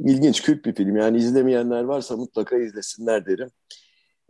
ilginç, 0.05 0.43
kült 0.43 0.65
bir 0.65 0.75
film. 0.75 0.97
Yani 0.97 1.19
izlemeyenler 1.19 1.83
varsa 1.83 2.17
mutlaka 2.17 2.57
izlesinler 2.57 3.27
derim. 3.27 3.51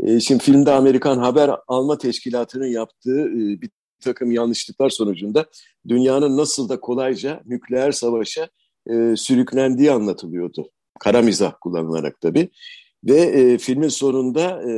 E, 0.03 0.21
şimdi 0.21 0.45
filmde 0.45 0.73
Amerikan 0.73 1.19
Haber 1.19 1.51
Alma 1.69 1.99
Teşkilatı'nın 1.99 2.67
yaptığı 2.67 3.21
e, 3.21 3.61
bir 3.61 3.71
takım 4.01 4.33
yanlışlıklar 4.33 4.91
sonucunda 4.91 5.47
dünyanın 5.89 6.37
nasıl 6.37 6.69
da 6.69 6.81
kolayca 6.81 7.41
nükleer 7.47 7.93
savaşa 7.93 8.49
e, 8.91 9.17
sürüklendiği 9.17 9.93
anlatılıyordu. 9.93 10.71
Kara 11.01 11.23
mizah 11.23 11.53
kullanılarak 11.61 12.21
tabii. 12.21 12.51
Ve 13.05 13.21
e, 13.21 13.59
filmin 13.59 13.89
sonunda 13.89 14.63
e, 14.63 14.73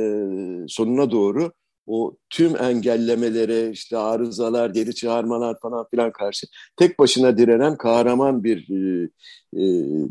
sonuna 0.67 1.11
doğru 1.11 1.51
o 1.87 2.17
tüm 2.29 2.55
engellemelere, 2.55 3.69
işte 3.69 3.97
arızalar, 3.97 4.69
geri 4.69 4.95
çağırmalar 4.95 5.59
falan 5.59 5.85
filan 5.91 6.11
karşı 6.11 6.47
tek 6.75 6.99
başına 6.99 7.37
direnen 7.37 7.77
kahraman 7.77 8.43
bir 8.43 8.69
e, 8.69 9.09
e, 9.53 9.63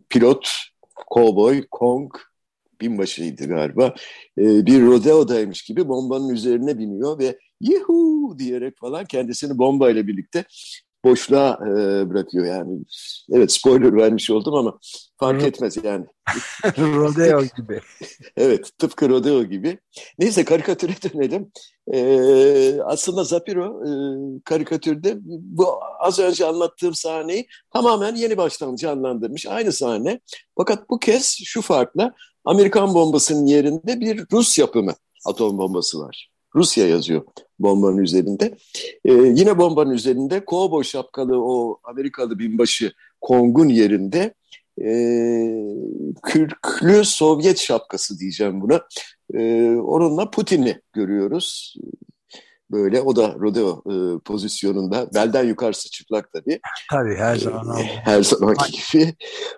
pilot, 0.09 0.49
kovboy, 1.07 1.63
Kong, 1.71 2.13
binbaşıydı 2.81 3.49
galiba, 3.49 3.95
e, 4.39 4.67
bir 4.67 4.83
rodeodaymış 4.83 5.63
gibi 5.63 5.89
bombanın 5.89 6.29
üzerine 6.29 6.79
biniyor 6.79 7.19
ve 7.19 7.39
yuhu 7.61 8.39
diyerek 8.39 8.79
falan 8.79 9.05
kendisini 9.05 9.59
bombayla 9.59 10.07
birlikte 10.07 10.45
boşluğa 11.05 11.59
e, 11.67 11.71
bırakıyor 12.11 12.47
yani. 12.47 12.79
Evet 13.33 13.53
spoiler 13.53 13.97
vermiş 13.97 14.31
oldum 14.31 14.55
ama 14.55 14.79
fark 15.21 15.43
etmez 15.43 15.77
yani. 15.85 16.07
rodeo 16.79 17.43
gibi. 17.43 17.81
evet 18.37 18.71
tıpkı 18.79 19.09
rodeo 19.09 19.45
gibi. 19.45 19.79
Neyse 20.19 20.45
karikatüre 20.45 20.93
dönelim. 20.93 21.53
Ee, 21.93 22.81
aslında 22.85 23.25
Zapiro 23.25 23.83
e, 23.87 23.91
karikatürde 24.45 25.19
bu 25.25 25.67
az 26.01 26.19
önce 26.19 26.47
anlattığım 26.47 26.95
sahneyi 26.95 27.47
tamamen 27.73 28.15
yeni 28.15 28.37
baştan 28.37 28.77
canlandırmış. 28.77 29.47
Aynı 29.47 29.73
sahne. 29.73 30.21
Fakat 30.57 30.91
bu 30.91 30.99
kez 30.99 31.39
şu 31.45 31.63
farkla 31.63 32.15
Amerikan 32.45 32.95
bombasının 32.95 33.47
yerinde 33.47 34.01
bir 34.01 34.25
Rus 34.33 34.59
yapımı 34.59 34.95
atom 35.27 35.59
bombası 35.59 35.99
var. 35.99 36.32
Rusya 36.55 36.89
yazıyor 36.89 37.23
bombanın 37.59 37.99
üzerinde. 37.99 38.57
Ee, 39.05 39.13
yine 39.13 39.59
bombanın 39.59 39.91
üzerinde 39.91 40.45
kovboy 40.45 40.85
şapkalı 40.85 41.45
o 41.45 41.79
Amerikalı 41.85 42.39
binbaşı 42.39 42.93
Kong'un 43.21 43.69
yerinde 43.69 44.35
e, 44.81 44.93
kürklü 46.23 47.05
Sovyet 47.05 47.59
şapkası 47.59 48.19
diyeceğim 48.19 48.61
buna. 48.61 48.81
E, 49.35 49.71
onunla 49.77 50.31
Putin'i 50.31 50.81
görüyoruz. 50.93 51.77
Böyle 52.71 53.01
o 53.01 53.17
da 53.17 53.35
rodeo 53.41 53.83
e, 53.87 54.19
pozisyonunda. 54.19 55.09
Belden 55.15 55.45
yukarısı 55.45 55.91
çıplak 55.91 56.33
tabii. 56.33 56.61
Tabii 56.91 57.15
her 57.15 57.37
zaman. 57.37 57.79
E, 57.79 57.85
her 57.85 58.23
zamanki 58.23 58.73
gibi 58.73 59.15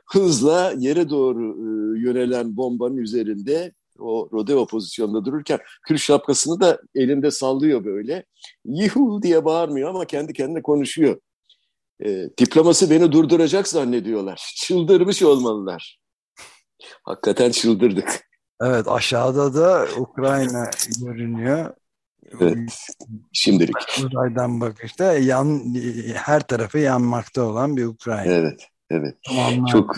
hızla 0.06 0.74
yere 0.78 1.10
doğru 1.10 1.42
e, 1.44 2.00
yönelen 2.00 2.56
bombanın 2.56 2.96
üzerinde 2.96 3.72
o 3.98 4.28
rodeo 4.32 4.66
pozisyonda 4.66 5.24
dururken 5.24 5.58
kür 5.86 5.98
şapkasını 5.98 6.60
da 6.60 6.80
elinde 6.94 7.30
sallıyor 7.30 7.84
böyle. 7.84 8.24
Yuhu 8.64 9.22
diye 9.22 9.44
bağırmıyor 9.44 9.90
ama 9.90 10.04
kendi 10.04 10.32
kendine 10.32 10.62
konuşuyor. 10.62 11.20
E, 12.04 12.28
diploması 12.38 12.90
beni 12.90 13.12
durduracak 13.12 13.68
zannediyorlar. 13.68 14.52
Çıldırmış 14.56 15.22
olmalılar. 15.22 15.98
Hakikaten 17.02 17.50
çıldırdık. 17.50 18.28
Evet 18.62 18.88
aşağıda 18.88 19.54
da 19.54 19.86
Ukrayna 19.98 20.70
görünüyor. 21.00 21.74
Evet. 22.40 22.56
Şimdilik. 23.32 23.76
Uzaydan 24.04 24.60
bakışta 24.60 25.12
yan, 25.12 25.74
her 26.14 26.40
tarafı 26.40 26.78
yanmakta 26.78 27.42
olan 27.42 27.76
bir 27.76 27.84
Ukrayna. 27.84 28.32
Evet, 28.32 28.68
evet. 28.90 29.14
Tamamlar. 29.26 29.72
Çok 29.72 29.96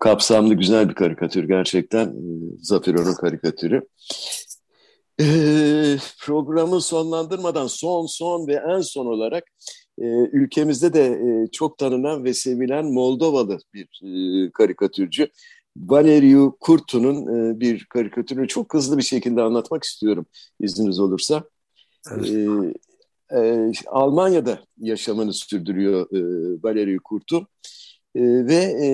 kapsamlı 0.00 0.54
güzel 0.54 0.88
bir 0.88 0.94
karikatür 0.94 1.44
gerçekten. 1.44 2.06
E, 2.06 2.12
Zafiro'nun 2.58 3.14
karikatürü. 3.14 3.82
Ee, 5.20 5.96
programı 6.20 6.80
sonlandırmadan 6.80 7.66
son 7.66 8.06
son 8.06 8.46
ve 8.46 8.62
en 8.68 8.80
son 8.80 9.06
olarak 9.06 9.44
e, 9.98 10.06
ülkemizde 10.32 10.92
de 10.92 11.06
e, 11.06 11.50
çok 11.52 11.78
tanınan 11.78 12.24
ve 12.24 12.34
sevilen 12.34 12.92
Moldovalı 12.92 13.58
bir 13.74 14.00
e, 14.02 14.50
karikatürcü 14.50 15.28
Valeriu 15.76 16.56
Kurtu'nun 16.60 17.26
e, 17.26 17.60
bir 17.60 17.84
karikatürünü 17.84 18.48
çok 18.48 18.74
hızlı 18.74 18.98
bir 18.98 19.02
şekilde 19.02 19.42
anlatmak 19.42 19.84
istiyorum 19.84 20.26
izniniz 20.60 21.00
olursa. 21.00 21.44
Evet. 22.12 22.30
E, 22.30 23.38
e, 23.38 23.72
Almanya'da 23.86 24.60
yaşamını 24.78 25.32
sürdürüyor 25.32 26.06
e, 26.12 26.20
Valeriu 26.62 27.00
Kurtu 27.04 27.46
e, 28.14 28.20
ve 28.22 28.54
e, 28.54 28.88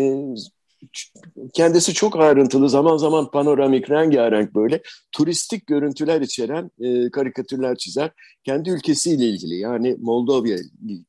kendisi 1.54 1.94
çok 1.94 2.16
ayrıntılı 2.16 2.70
zaman 2.70 2.96
zaman 2.96 3.30
panoramik 3.30 3.90
rengarenk 3.90 4.54
böyle 4.54 4.82
turistik 5.12 5.66
görüntüler 5.66 6.20
içeren 6.20 6.70
e, 6.80 7.10
karikatürler 7.10 7.76
çizer. 7.76 8.10
Kendi 8.44 8.70
ülkesiyle 8.70 9.24
ilgili 9.24 9.54
yani 9.58 9.96
Moldova 10.00 10.48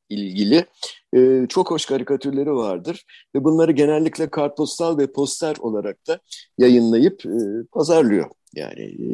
ilgili 0.10 0.66
e, 1.16 1.46
çok 1.50 1.72
hoş 1.72 1.86
karikatürleri 1.86 2.52
vardır. 2.54 3.06
Ve 3.36 3.44
bunları 3.44 3.72
genellikle 3.72 4.30
kartpostal 4.30 4.98
ve 4.98 5.12
poster 5.12 5.56
olarak 5.60 6.08
da 6.08 6.20
yayınlayıp 6.58 7.26
e, 7.26 7.68
pazarlıyor. 7.72 8.30
Yani 8.56 8.82
e, 8.82 9.08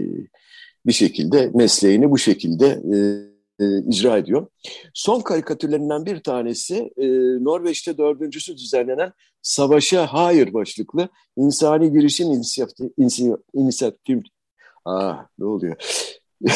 bir 0.86 0.94
şekilde 0.94 1.52
mesleğini 1.54 2.12
bu 2.12 2.18
şekilde 2.18 2.68
e, 2.68 2.98
e, 3.60 3.66
icra 3.90 4.18
ediyor. 4.18 4.48
Son 4.94 5.22
karikatürlerinden 5.22 6.06
bir 6.06 6.20
tanesi 6.20 6.76
e, 6.98 7.08
Norveç'te 7.44 7.98
dördüncüsü 7.98 8.58
düzenlenen 8.58 9.12
Savaşa 9.42 10.06
Hayır 10.06 10.54
başlıklı 10.54 11.10
insani 11.38 11.92
girişim 11.92 12.28
inisiyatif, 12.28 12.92
inisiyatif 13.54 14.24
Aa, 14.86 15.16
ne 15.40 15.46
oluyor? 15.46 15.76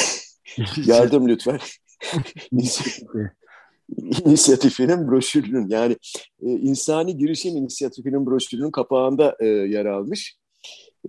Yardım 0.85 1.27
lütfen. 1.27 1.59
inisiyatifinin 4.25 5.07
broşürünün 5.07 5.67
yani 5.69 5.95
e, 6.41 6.47
insani 6.51 7.17
girişim 7.17 7.57
inisiyatifinin 7.57 8.25
broşürünün 8.25 8.71
kapağında 8.71 9.35
e, 9.39 9.45
yer 9.45 9.85
almış. 9.85 10.37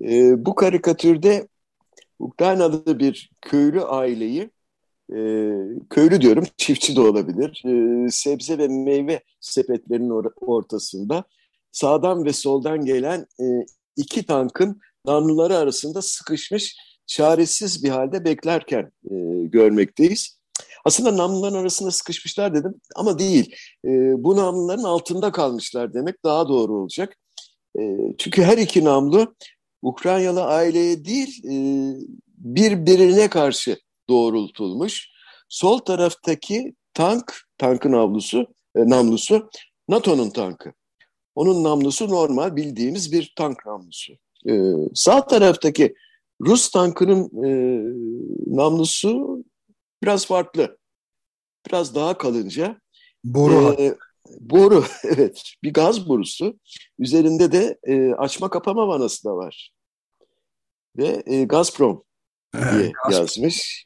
E, 0.01 0.45
bu 0.47 0.55
karikatürde 0.55 1.49
Ukraynalı 2.19 2.99
bir 2.99 3.31
köylü 3.41 3.83
aileyi 3.83 4.51
e, 5.17 5.21
köylü 5.91 6.21
diyorum, 6.21 6.45
çiftçi 6.57 6.97
de 6.97 7.01
olabilir. 7.01 7.63
E, 7.67 8.11
sebze 8.11 8.59
ve 8.59 8.69
meyve 8.69 9.21
sepetlerinin 9.41 10.11
or 10.11 10.25
ortasında 10.41 11.25
sağdan 11.73 12.25
ve 12.25 12.33
soldan 12.33 12.85
gelen 12.85 13.27
e, 13.41 13.45
iki 13.97 14.27
tankın 14.27 14.81
namluları 15.07 15.57
arasında 15.57 16.03
sıkışmış, 16.03 16.77
çaresiz 17.07 17.85
bir 17.85 17.89
halde 17.89 18.25
beklerken 18.25 18.93
e, 19.11 19.15
görmekteyiz. 19.45 20.41
Aslında 20.85 21.17
namluların 21.17 21.55
arasında 21.55 21.91
sıkışmışlar 21.91 22.55
dedim 22.55 22.75
ama 22.97 23.19
değil. 23.19 23.55
E, 23.85 23.89
bu 24.25 24.37
namluların 24.37 24.83
altında 24.83 25.33
kalmışlar 25.33 25.95
demek 25.95 26.25
daha 26.25 26.49
doğru 26.49 26.75
olacak. 26.75 27.17
E, 27.79 27.83
çünkü 28.19 28.43
her 28.43 28.59
iki 28.59 28.85
namlu 28.85 29.35
Ukraynalı 29.83 30.45
aileye 30.45 31.05
değil 31.05 31.45
e, 31.45 31.55
birbirine 32.39 33.29
karşı 33.29 33.77
doğrultulmuş. 34.11 35.09
Sol 35.49 35.79
taraftaki 35.79 36.75
tank, 36.95 37.41
tankın 37.59 37.93
avlusu, 37.93 38.47
e, 38.77 38.89
namlusu 38.89 39.51
NATO'nun 39.89 40.31
tankı. 40.31 40.73
Onun 41.35 41.65
namlusu 41.65 42.09
normal 42.09 42.57
bildiğimiz 42.57 43.13
bir 43.13 43.33
tank 43.37 43.67
namlusu. 43.67 44.13
E, 44.49 44.53
sağ 44.95 45.27
taraftaki 45.27 45.95
Rus 46.41 46.71
tankının 46.71 47.45
e, 47.45 47.51
namlusu 48.57 49.45
biraz 50.03 50.27
farklı. 50.27 50.79
Biraz 51.67 51.95
daha 51.95 52.19
kalınca. 52.19 52.81
Boru. 53.25 53.77
E, 53.79 53.95
boru, 54.41 54.85
evet. 55.05 55.43
Bir 55.63 55.73
gaz 55.73 56.09
borusu. 56.09 56.59
Üzerinde 56.99 57.53
de 57.53 57.79
e, 57.85 58.13
açma 58.13 58.51
kapama 58.51 58.89
vanası 58.89 59.25
da 59.25 59.37
var. 59.37 59.73
Ve 60.97 61.23
e, 61.27 61.45
Gazprom 61.45 62.05
diye 62.55 62.93
yazmış. 63.11 63.85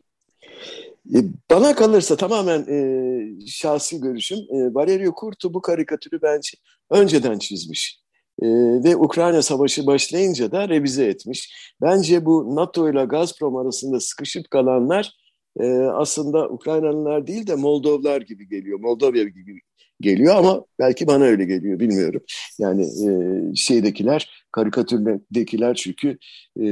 E, 1.15 1.19
bana 1.51 1.75
kalırsa 1.75 2.17
tamamen 2.17 2.67
e, 2.69 3.47
şahsi 3.47 4.01
görüşüm. 4.01 4.39
E, 4.39 4.75
Valerio 4.75 5.13
Curto 5.21 5.55
bu 5.55 5.61
karikatürü 5.63 6.23
bence 6.23 6.59
önceden 6.91 7.39
çizmiş. 7.39 8.01
E, 8.43 8.47
ve 8.85 8.97
Ukrayna 8.97 9.43
Savaşı 9.43 9.87
başlayınca 9.87 10.53
da 10.53 10.69
revize 10.69 11.07
etmiş. 11.07 11.75
Bence 11.83 12.25
bu 12.25 12.57
NATO 12.57 12.91
ile 12.91 13.05
Gazprom 13.05 13.57
arasında 13.57 14.01
sıkışıp 14.01 14.51
kalanlar 14.51 15.13
e, 15.61 15.67
aslında 15.79 16.49
Ukraynalılar 16.49 17.27
değil 17.27 17.47
de 17.47 17.55
Moldovlar 17.55 18.21
gibi 18.21 18.49
geliyor. 18.49 18.81
Moldova 18.81 19.11
gibi 19.11 19.61
geliyor 20.01 20.37
ama 20.37 20.65
belki 20.79 21.07
bana 21.07 21.25
öyle 21.25 21.45
geliyor 21.45 21.81
bilmiyorum. 21.81 22.23
Yani 22.59 22.83
e, 22.83 23.09
şeydekiler 23.55 24.47
karikatürdekiler 24.53 25.75
çünkü 25.75 26.19
e, 26.61 26.65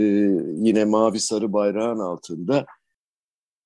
yine 0.57 0.85
mavi 0.85 1.21
sarı 1.21 1.53
bayrağın 1.53 1.99
altında 1.99 2.66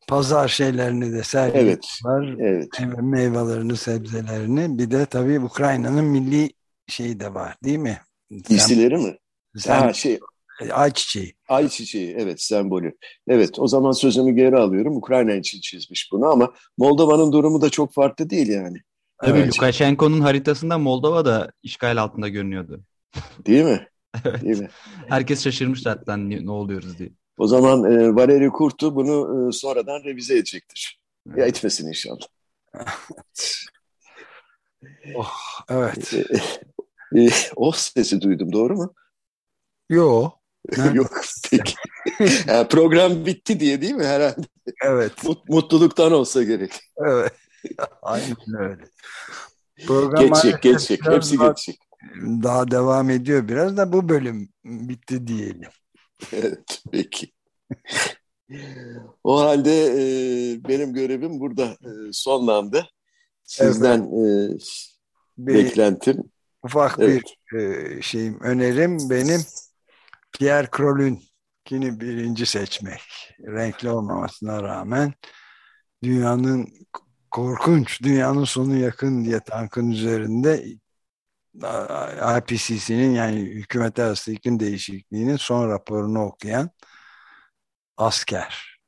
pazar 0.07 0.49
şeylerini 0.49 1.13
de 1.13 1.23
sergiliyorlar. 1.23 2.39
Evet, 2.41 2.69
evet. 2.81 3.03
Meyvelerini, 3.03 3.77
sebzelerini. 3.77 4.79
Bir 4.79 4.91
de 4.91 5.07
tabii 5.07 5.41
Ukrayna'nın 5.41 6.05
milli 6.05 6.51
şeyi 6.87 7.21
de 7.21 7.35
var 7.35 7.57
değil 7.65 7.79
mi? 7.79 8.01
Giysileri 8.49 8.97
mi? 8.97 9.17
Sen, 9.57 9.81
ha, 9.81 9.93
şey, 9.93 10.21
ay 10.73 10.93
çiçeği. 10.93 11.35
Ay 11.49 11.69
çiçeği 11.69 12.17
evet 12.19 12.43
sembolü. 12.43 12.93
Evet 13.29 13.59
o 13.59 13.69
zaman 13.69 13.93
sözümü 13.93 14.33
geri 14.33 14.57
alıyorum. 14.57 14.97
Ukrayna 14.97 15.33
için 15.33 15.61
çizmiş 15.61 16.09
bunu 16.13 16.27
ama 16.27 16.53
Moldova'nın 16.79 17.33
durumu 17.33 17.61
da 17.61 17.71
çok 17.71 17.93
farklı 17.93 18.31
değil 18.31 18.49
yani. 18.49 18.79
Tabii 19.23 19.39
evet. 19.39 19.55
Lukashenko'nun 19.55 20.21
haritasında 20.21 20.79
Moldova 20.79 21.25
da 21.25 21.53
işgal 21.63 21.97
altında 21.97 22.29
görünüyordu. 22.29 22.81
Değil 23.47 23.65
mi? 23.65 23.89
evet. 24.25 24.43
Değil 24.43 24.59
mi? 24.61 24.69
Herkes 25.09 25.45
şaşırmış 25.45 25.83
zaten 25.83 26.31
ne 26.31 26.51
oluyoruz 26.51 26.99
diye. 26.99 27.11
O 27.39 27.47
zaman 27.47 27.85
e, 27.85 28.15
Valeri 28.15 28.51
Kurtu 28.51 28.97
bunu 28.97 29.49
e, 29.49 29.53
sonradan 29.53 30.05
revize 30.05 30.35
edecektir. 30.35 31.01
Evet. 31.29 31.39
Ya 31.39 31.47
etmesin 31.47 31.89
inşallah. 31.89 32.27
oh, 35.17 35.33
evet. 35.69 36.15
E, 36.15 37.21
e, 37.21 37.29
oh 37.57 37.75
sesi 37.75 38.21
duydum 38.21 38.53
doğru 38.53 38.77
mu? 38.77 38.95
Yok. 39.89 40.41
Yok 40.95 41.21
peki. 41.51 41.75
yani 42.47 42.69
program 42.69 43.27
bitti 43.27 43.61
diye 43.61 43.81
değil 43.81 43.95
mi 43.95 44.05
herhalde? 44.05 44.47
Evet. 44.85 45.13
Mutluluktan 45.49 46.13
olsa 46.13 46.43
gerek. 46.43 46.73
Evet. 47.07 47.33
Aynen 48.03 48.37
öyle. 48.59 48.85
Program 49.87 50.27
geçecek, 50.27 50.63
geçecek. 50.63 51.07
Hepsi 51.07 51.39
geçecek. 51.39 51.81
Daha 52.43 52.71
devam 52.71 53.11
ediyor 53.11 53.49
biraz 53.49 53.77
da 53.77 53.93
bu 53.93 54.09
bölüm 54.09 54.49
bitti 54.65 55.27
diyelim. 55.27 55.71
Evet, 56.33 56.83
peki. 56.93 57.33
o 59.25 59.41
halde 59.41 59.87
e, 59.87 60.65
benim 60.69 60.95
görevim 60.95 61.41
burada 61.41 61.65
e, 61.65 62.13
sonlandı. 62.13 62.87
Sizden 63.45 64.11
evet. 64.13 64.63
e, 65.39 65.47
beklentim. 65.47 66.25
Ufak 66.63 66.97
evet. 66.99 67.23
bir 67.53 67.59
e, 67.59 68.03
şeyim, 68.03 68.41
önerim 68.41 69.11
benim 69.11 69.41
Pierre 70.33 70.69
Crol'ün 70.77 71.23
kini 71.65 72.01
birinci 72.01 72.47
seçmek. 72.47 73.01
Renkli 73.41 73.89
olmamasına 73.91 74.63
rağmen 74.63 75.15
dünyanın 76.03 76.69
korkunç, 77.31 78.03
dünyanın 78.03 78.45
sonu 78.45 78.77
yakın 78.77 79.25
diye 79.25 79.41
tankın 79.41 79.91
üzerinde 79.91 80.65
IPCC'nin 82.39 83.15
yani 83.15 83.41
hükümet 83.41 83.99
arası 83.99 84.33
iklim 84.33 84.61
değişikliğinin 84.61 85.37
son 85.37 85.69
raporunu 85.69 86.25
okuyan 86.25 86.71
asker. 87.97 88.79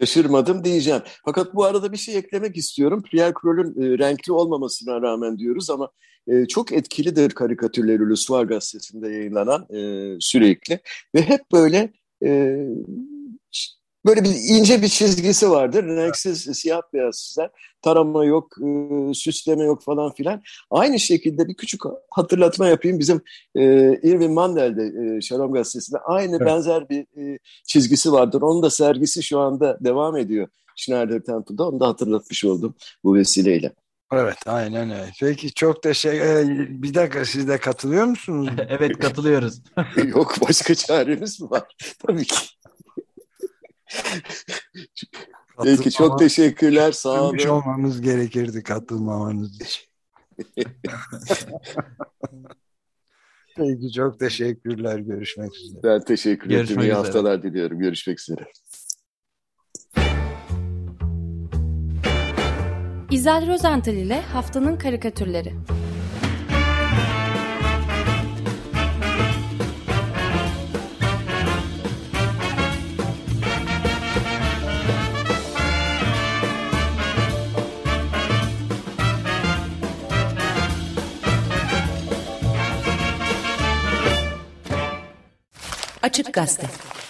Şaşırmadım 0.00 0.64
diyeceğim. 0.64 1.02
Fakat 1.24 1.54
bu 1.54 1.64
arada 1.64 1.92
bir 1.92 1.96
şey 1.96 2.16
eklemek 2.16 2.56
istiyorum. 2.56 3.02
Pierre 3.02 3.34
Crol'ün 3.42 3.82
e, 3.82 3.98
renkli 3.98 4.32
olmamasına 4.32 5.02
rağmen 5.02 5.38
diyoruz 5.38 5.70
ama 5.70 5.90
e, 6.26 6.46
çok 6.46 6.72
etkilidir 6.72 7.30
karikatürleri 7.30 8.08
Lusvar 8.08 8.44
gazetesinde 8.44 9.08
yayınlanan 9.08 9.66
e, 9.74 9.80
sürekli. 10.20 10.80
Ve 11.14 11.22
hep 11.22 11.40
böyle 11.52 11.92
e, 12.24 12.58
böyle 14.08 14.24
bir 14.24 14.34
ince 14.48 14.82
bir 14.82 14.88
çizgisi 14.88 15.50
vardır. 15.50 15.84
Renksiz, 15.84 16.58
siyah 16.58 16.80
beyaz 16.92 17.16
çizer. 17.16 17.50
Tarama 17.82 18.24
yok, 18.24 18.56
e, 18.58 19.14
süsleme 19.14 19.64
yok 19.64 19.82
falan 19.82 20.12
filan. 20.14 20.42
Aynı 20.70 21.00
şekilde 21.00 21.48
bir 21.48 21.54
küçük 21.54 21.80
hatırlatma 22.10 22.68
yapayım. 22.68 22.98
Bizim 22.98 23.20
e, 23.54 23.62
Irving 24.02 24.34
Mandel'de 24.34 25.16
e, 25.16 25.20
Şarom 25.20 25.52
Gazetesi'nde 25.52 25.98
aynı 25.98 26.36
evet. 26.36 26.46
benzer 26.46 26.88
bir 26.88 27.00
e, 27.00 27.38
çizgisi 27.66 28.12
vardır. 28.12 28.42
Onun 28.42 28.62
da 28.62 28.70
sergisi 28.70 29.22
şu 29.22 29.38
anda 29.38 29.78
devam 29.80 30.16
ediyor. 30.16 30.48
Schneider 30.76 31.20
Temple'da. 31.20 31.68
Onu 31.68 31.80
da 31.80 31.88
hatırlatmış 31.88 32.44
oldum 32.44 32.74
bu 33.04 33.14
vesileyle. 33.14 33.72
Evet 34.12 34.38
aynen 34.46 34.90
öyle. 34.90 35.12
Peki 35.20 35.54
çok 35.54 35.82
teşekkür 35.82 36.20
e, 36.20 36.82
Bir 36.82 36.94
dakika 36.94 37.24
siz 37.24 37.48
de 37.48 37.58
katılıyor 37.58 38.04
musunuz? 38.04 38.48
evet 38.68 38.98
katılıyoruz. 38.98 39.62
Yok 40.06 40.34
başka 40.48 40.74
çaremiz 40.74 41.40
mi 41.40 41.50
var? 41.50 41.62
Tabii 42.06 42.24
ki. 42.24 42.36
Peki 45.62 45.90
çok 45.90 46.18
teşekkürler. 46.18 46.92
Sağ 46.92 47.22
olun. 47.22 47.48
olmanız 47.48 48.00
gerekirdi 48.00 48.62
katılmamanız 48.62 49.60
için. 49.60 49.84
Peki 53.56 53.92
çok 53.92 54.18
teşekkürler. 54.18 54.98
Görüşmek 54.98 55.54
üzere. 55.54 55.82
Ben 55.82 56.00
teşekkür 56.04 56.48
Görüşmek 56.50 56.70
ederim. 56.70 56.80
İyi 56.80 56.92
üzere. 56.92 56.94
haftalar 56.94 57.42
diliyorum. 57.42 57.78
Görüşmek 57.78 58.20
üzere. 58.20 58.46
İzel 63.10 63.46
Rozental 63.52 63.94
ile 63.94 64.20
Haftanın 64.20 64.76
Karikatürleri 64.76 65.54
acep 86.08 86.32
gazete. 86.32 87.07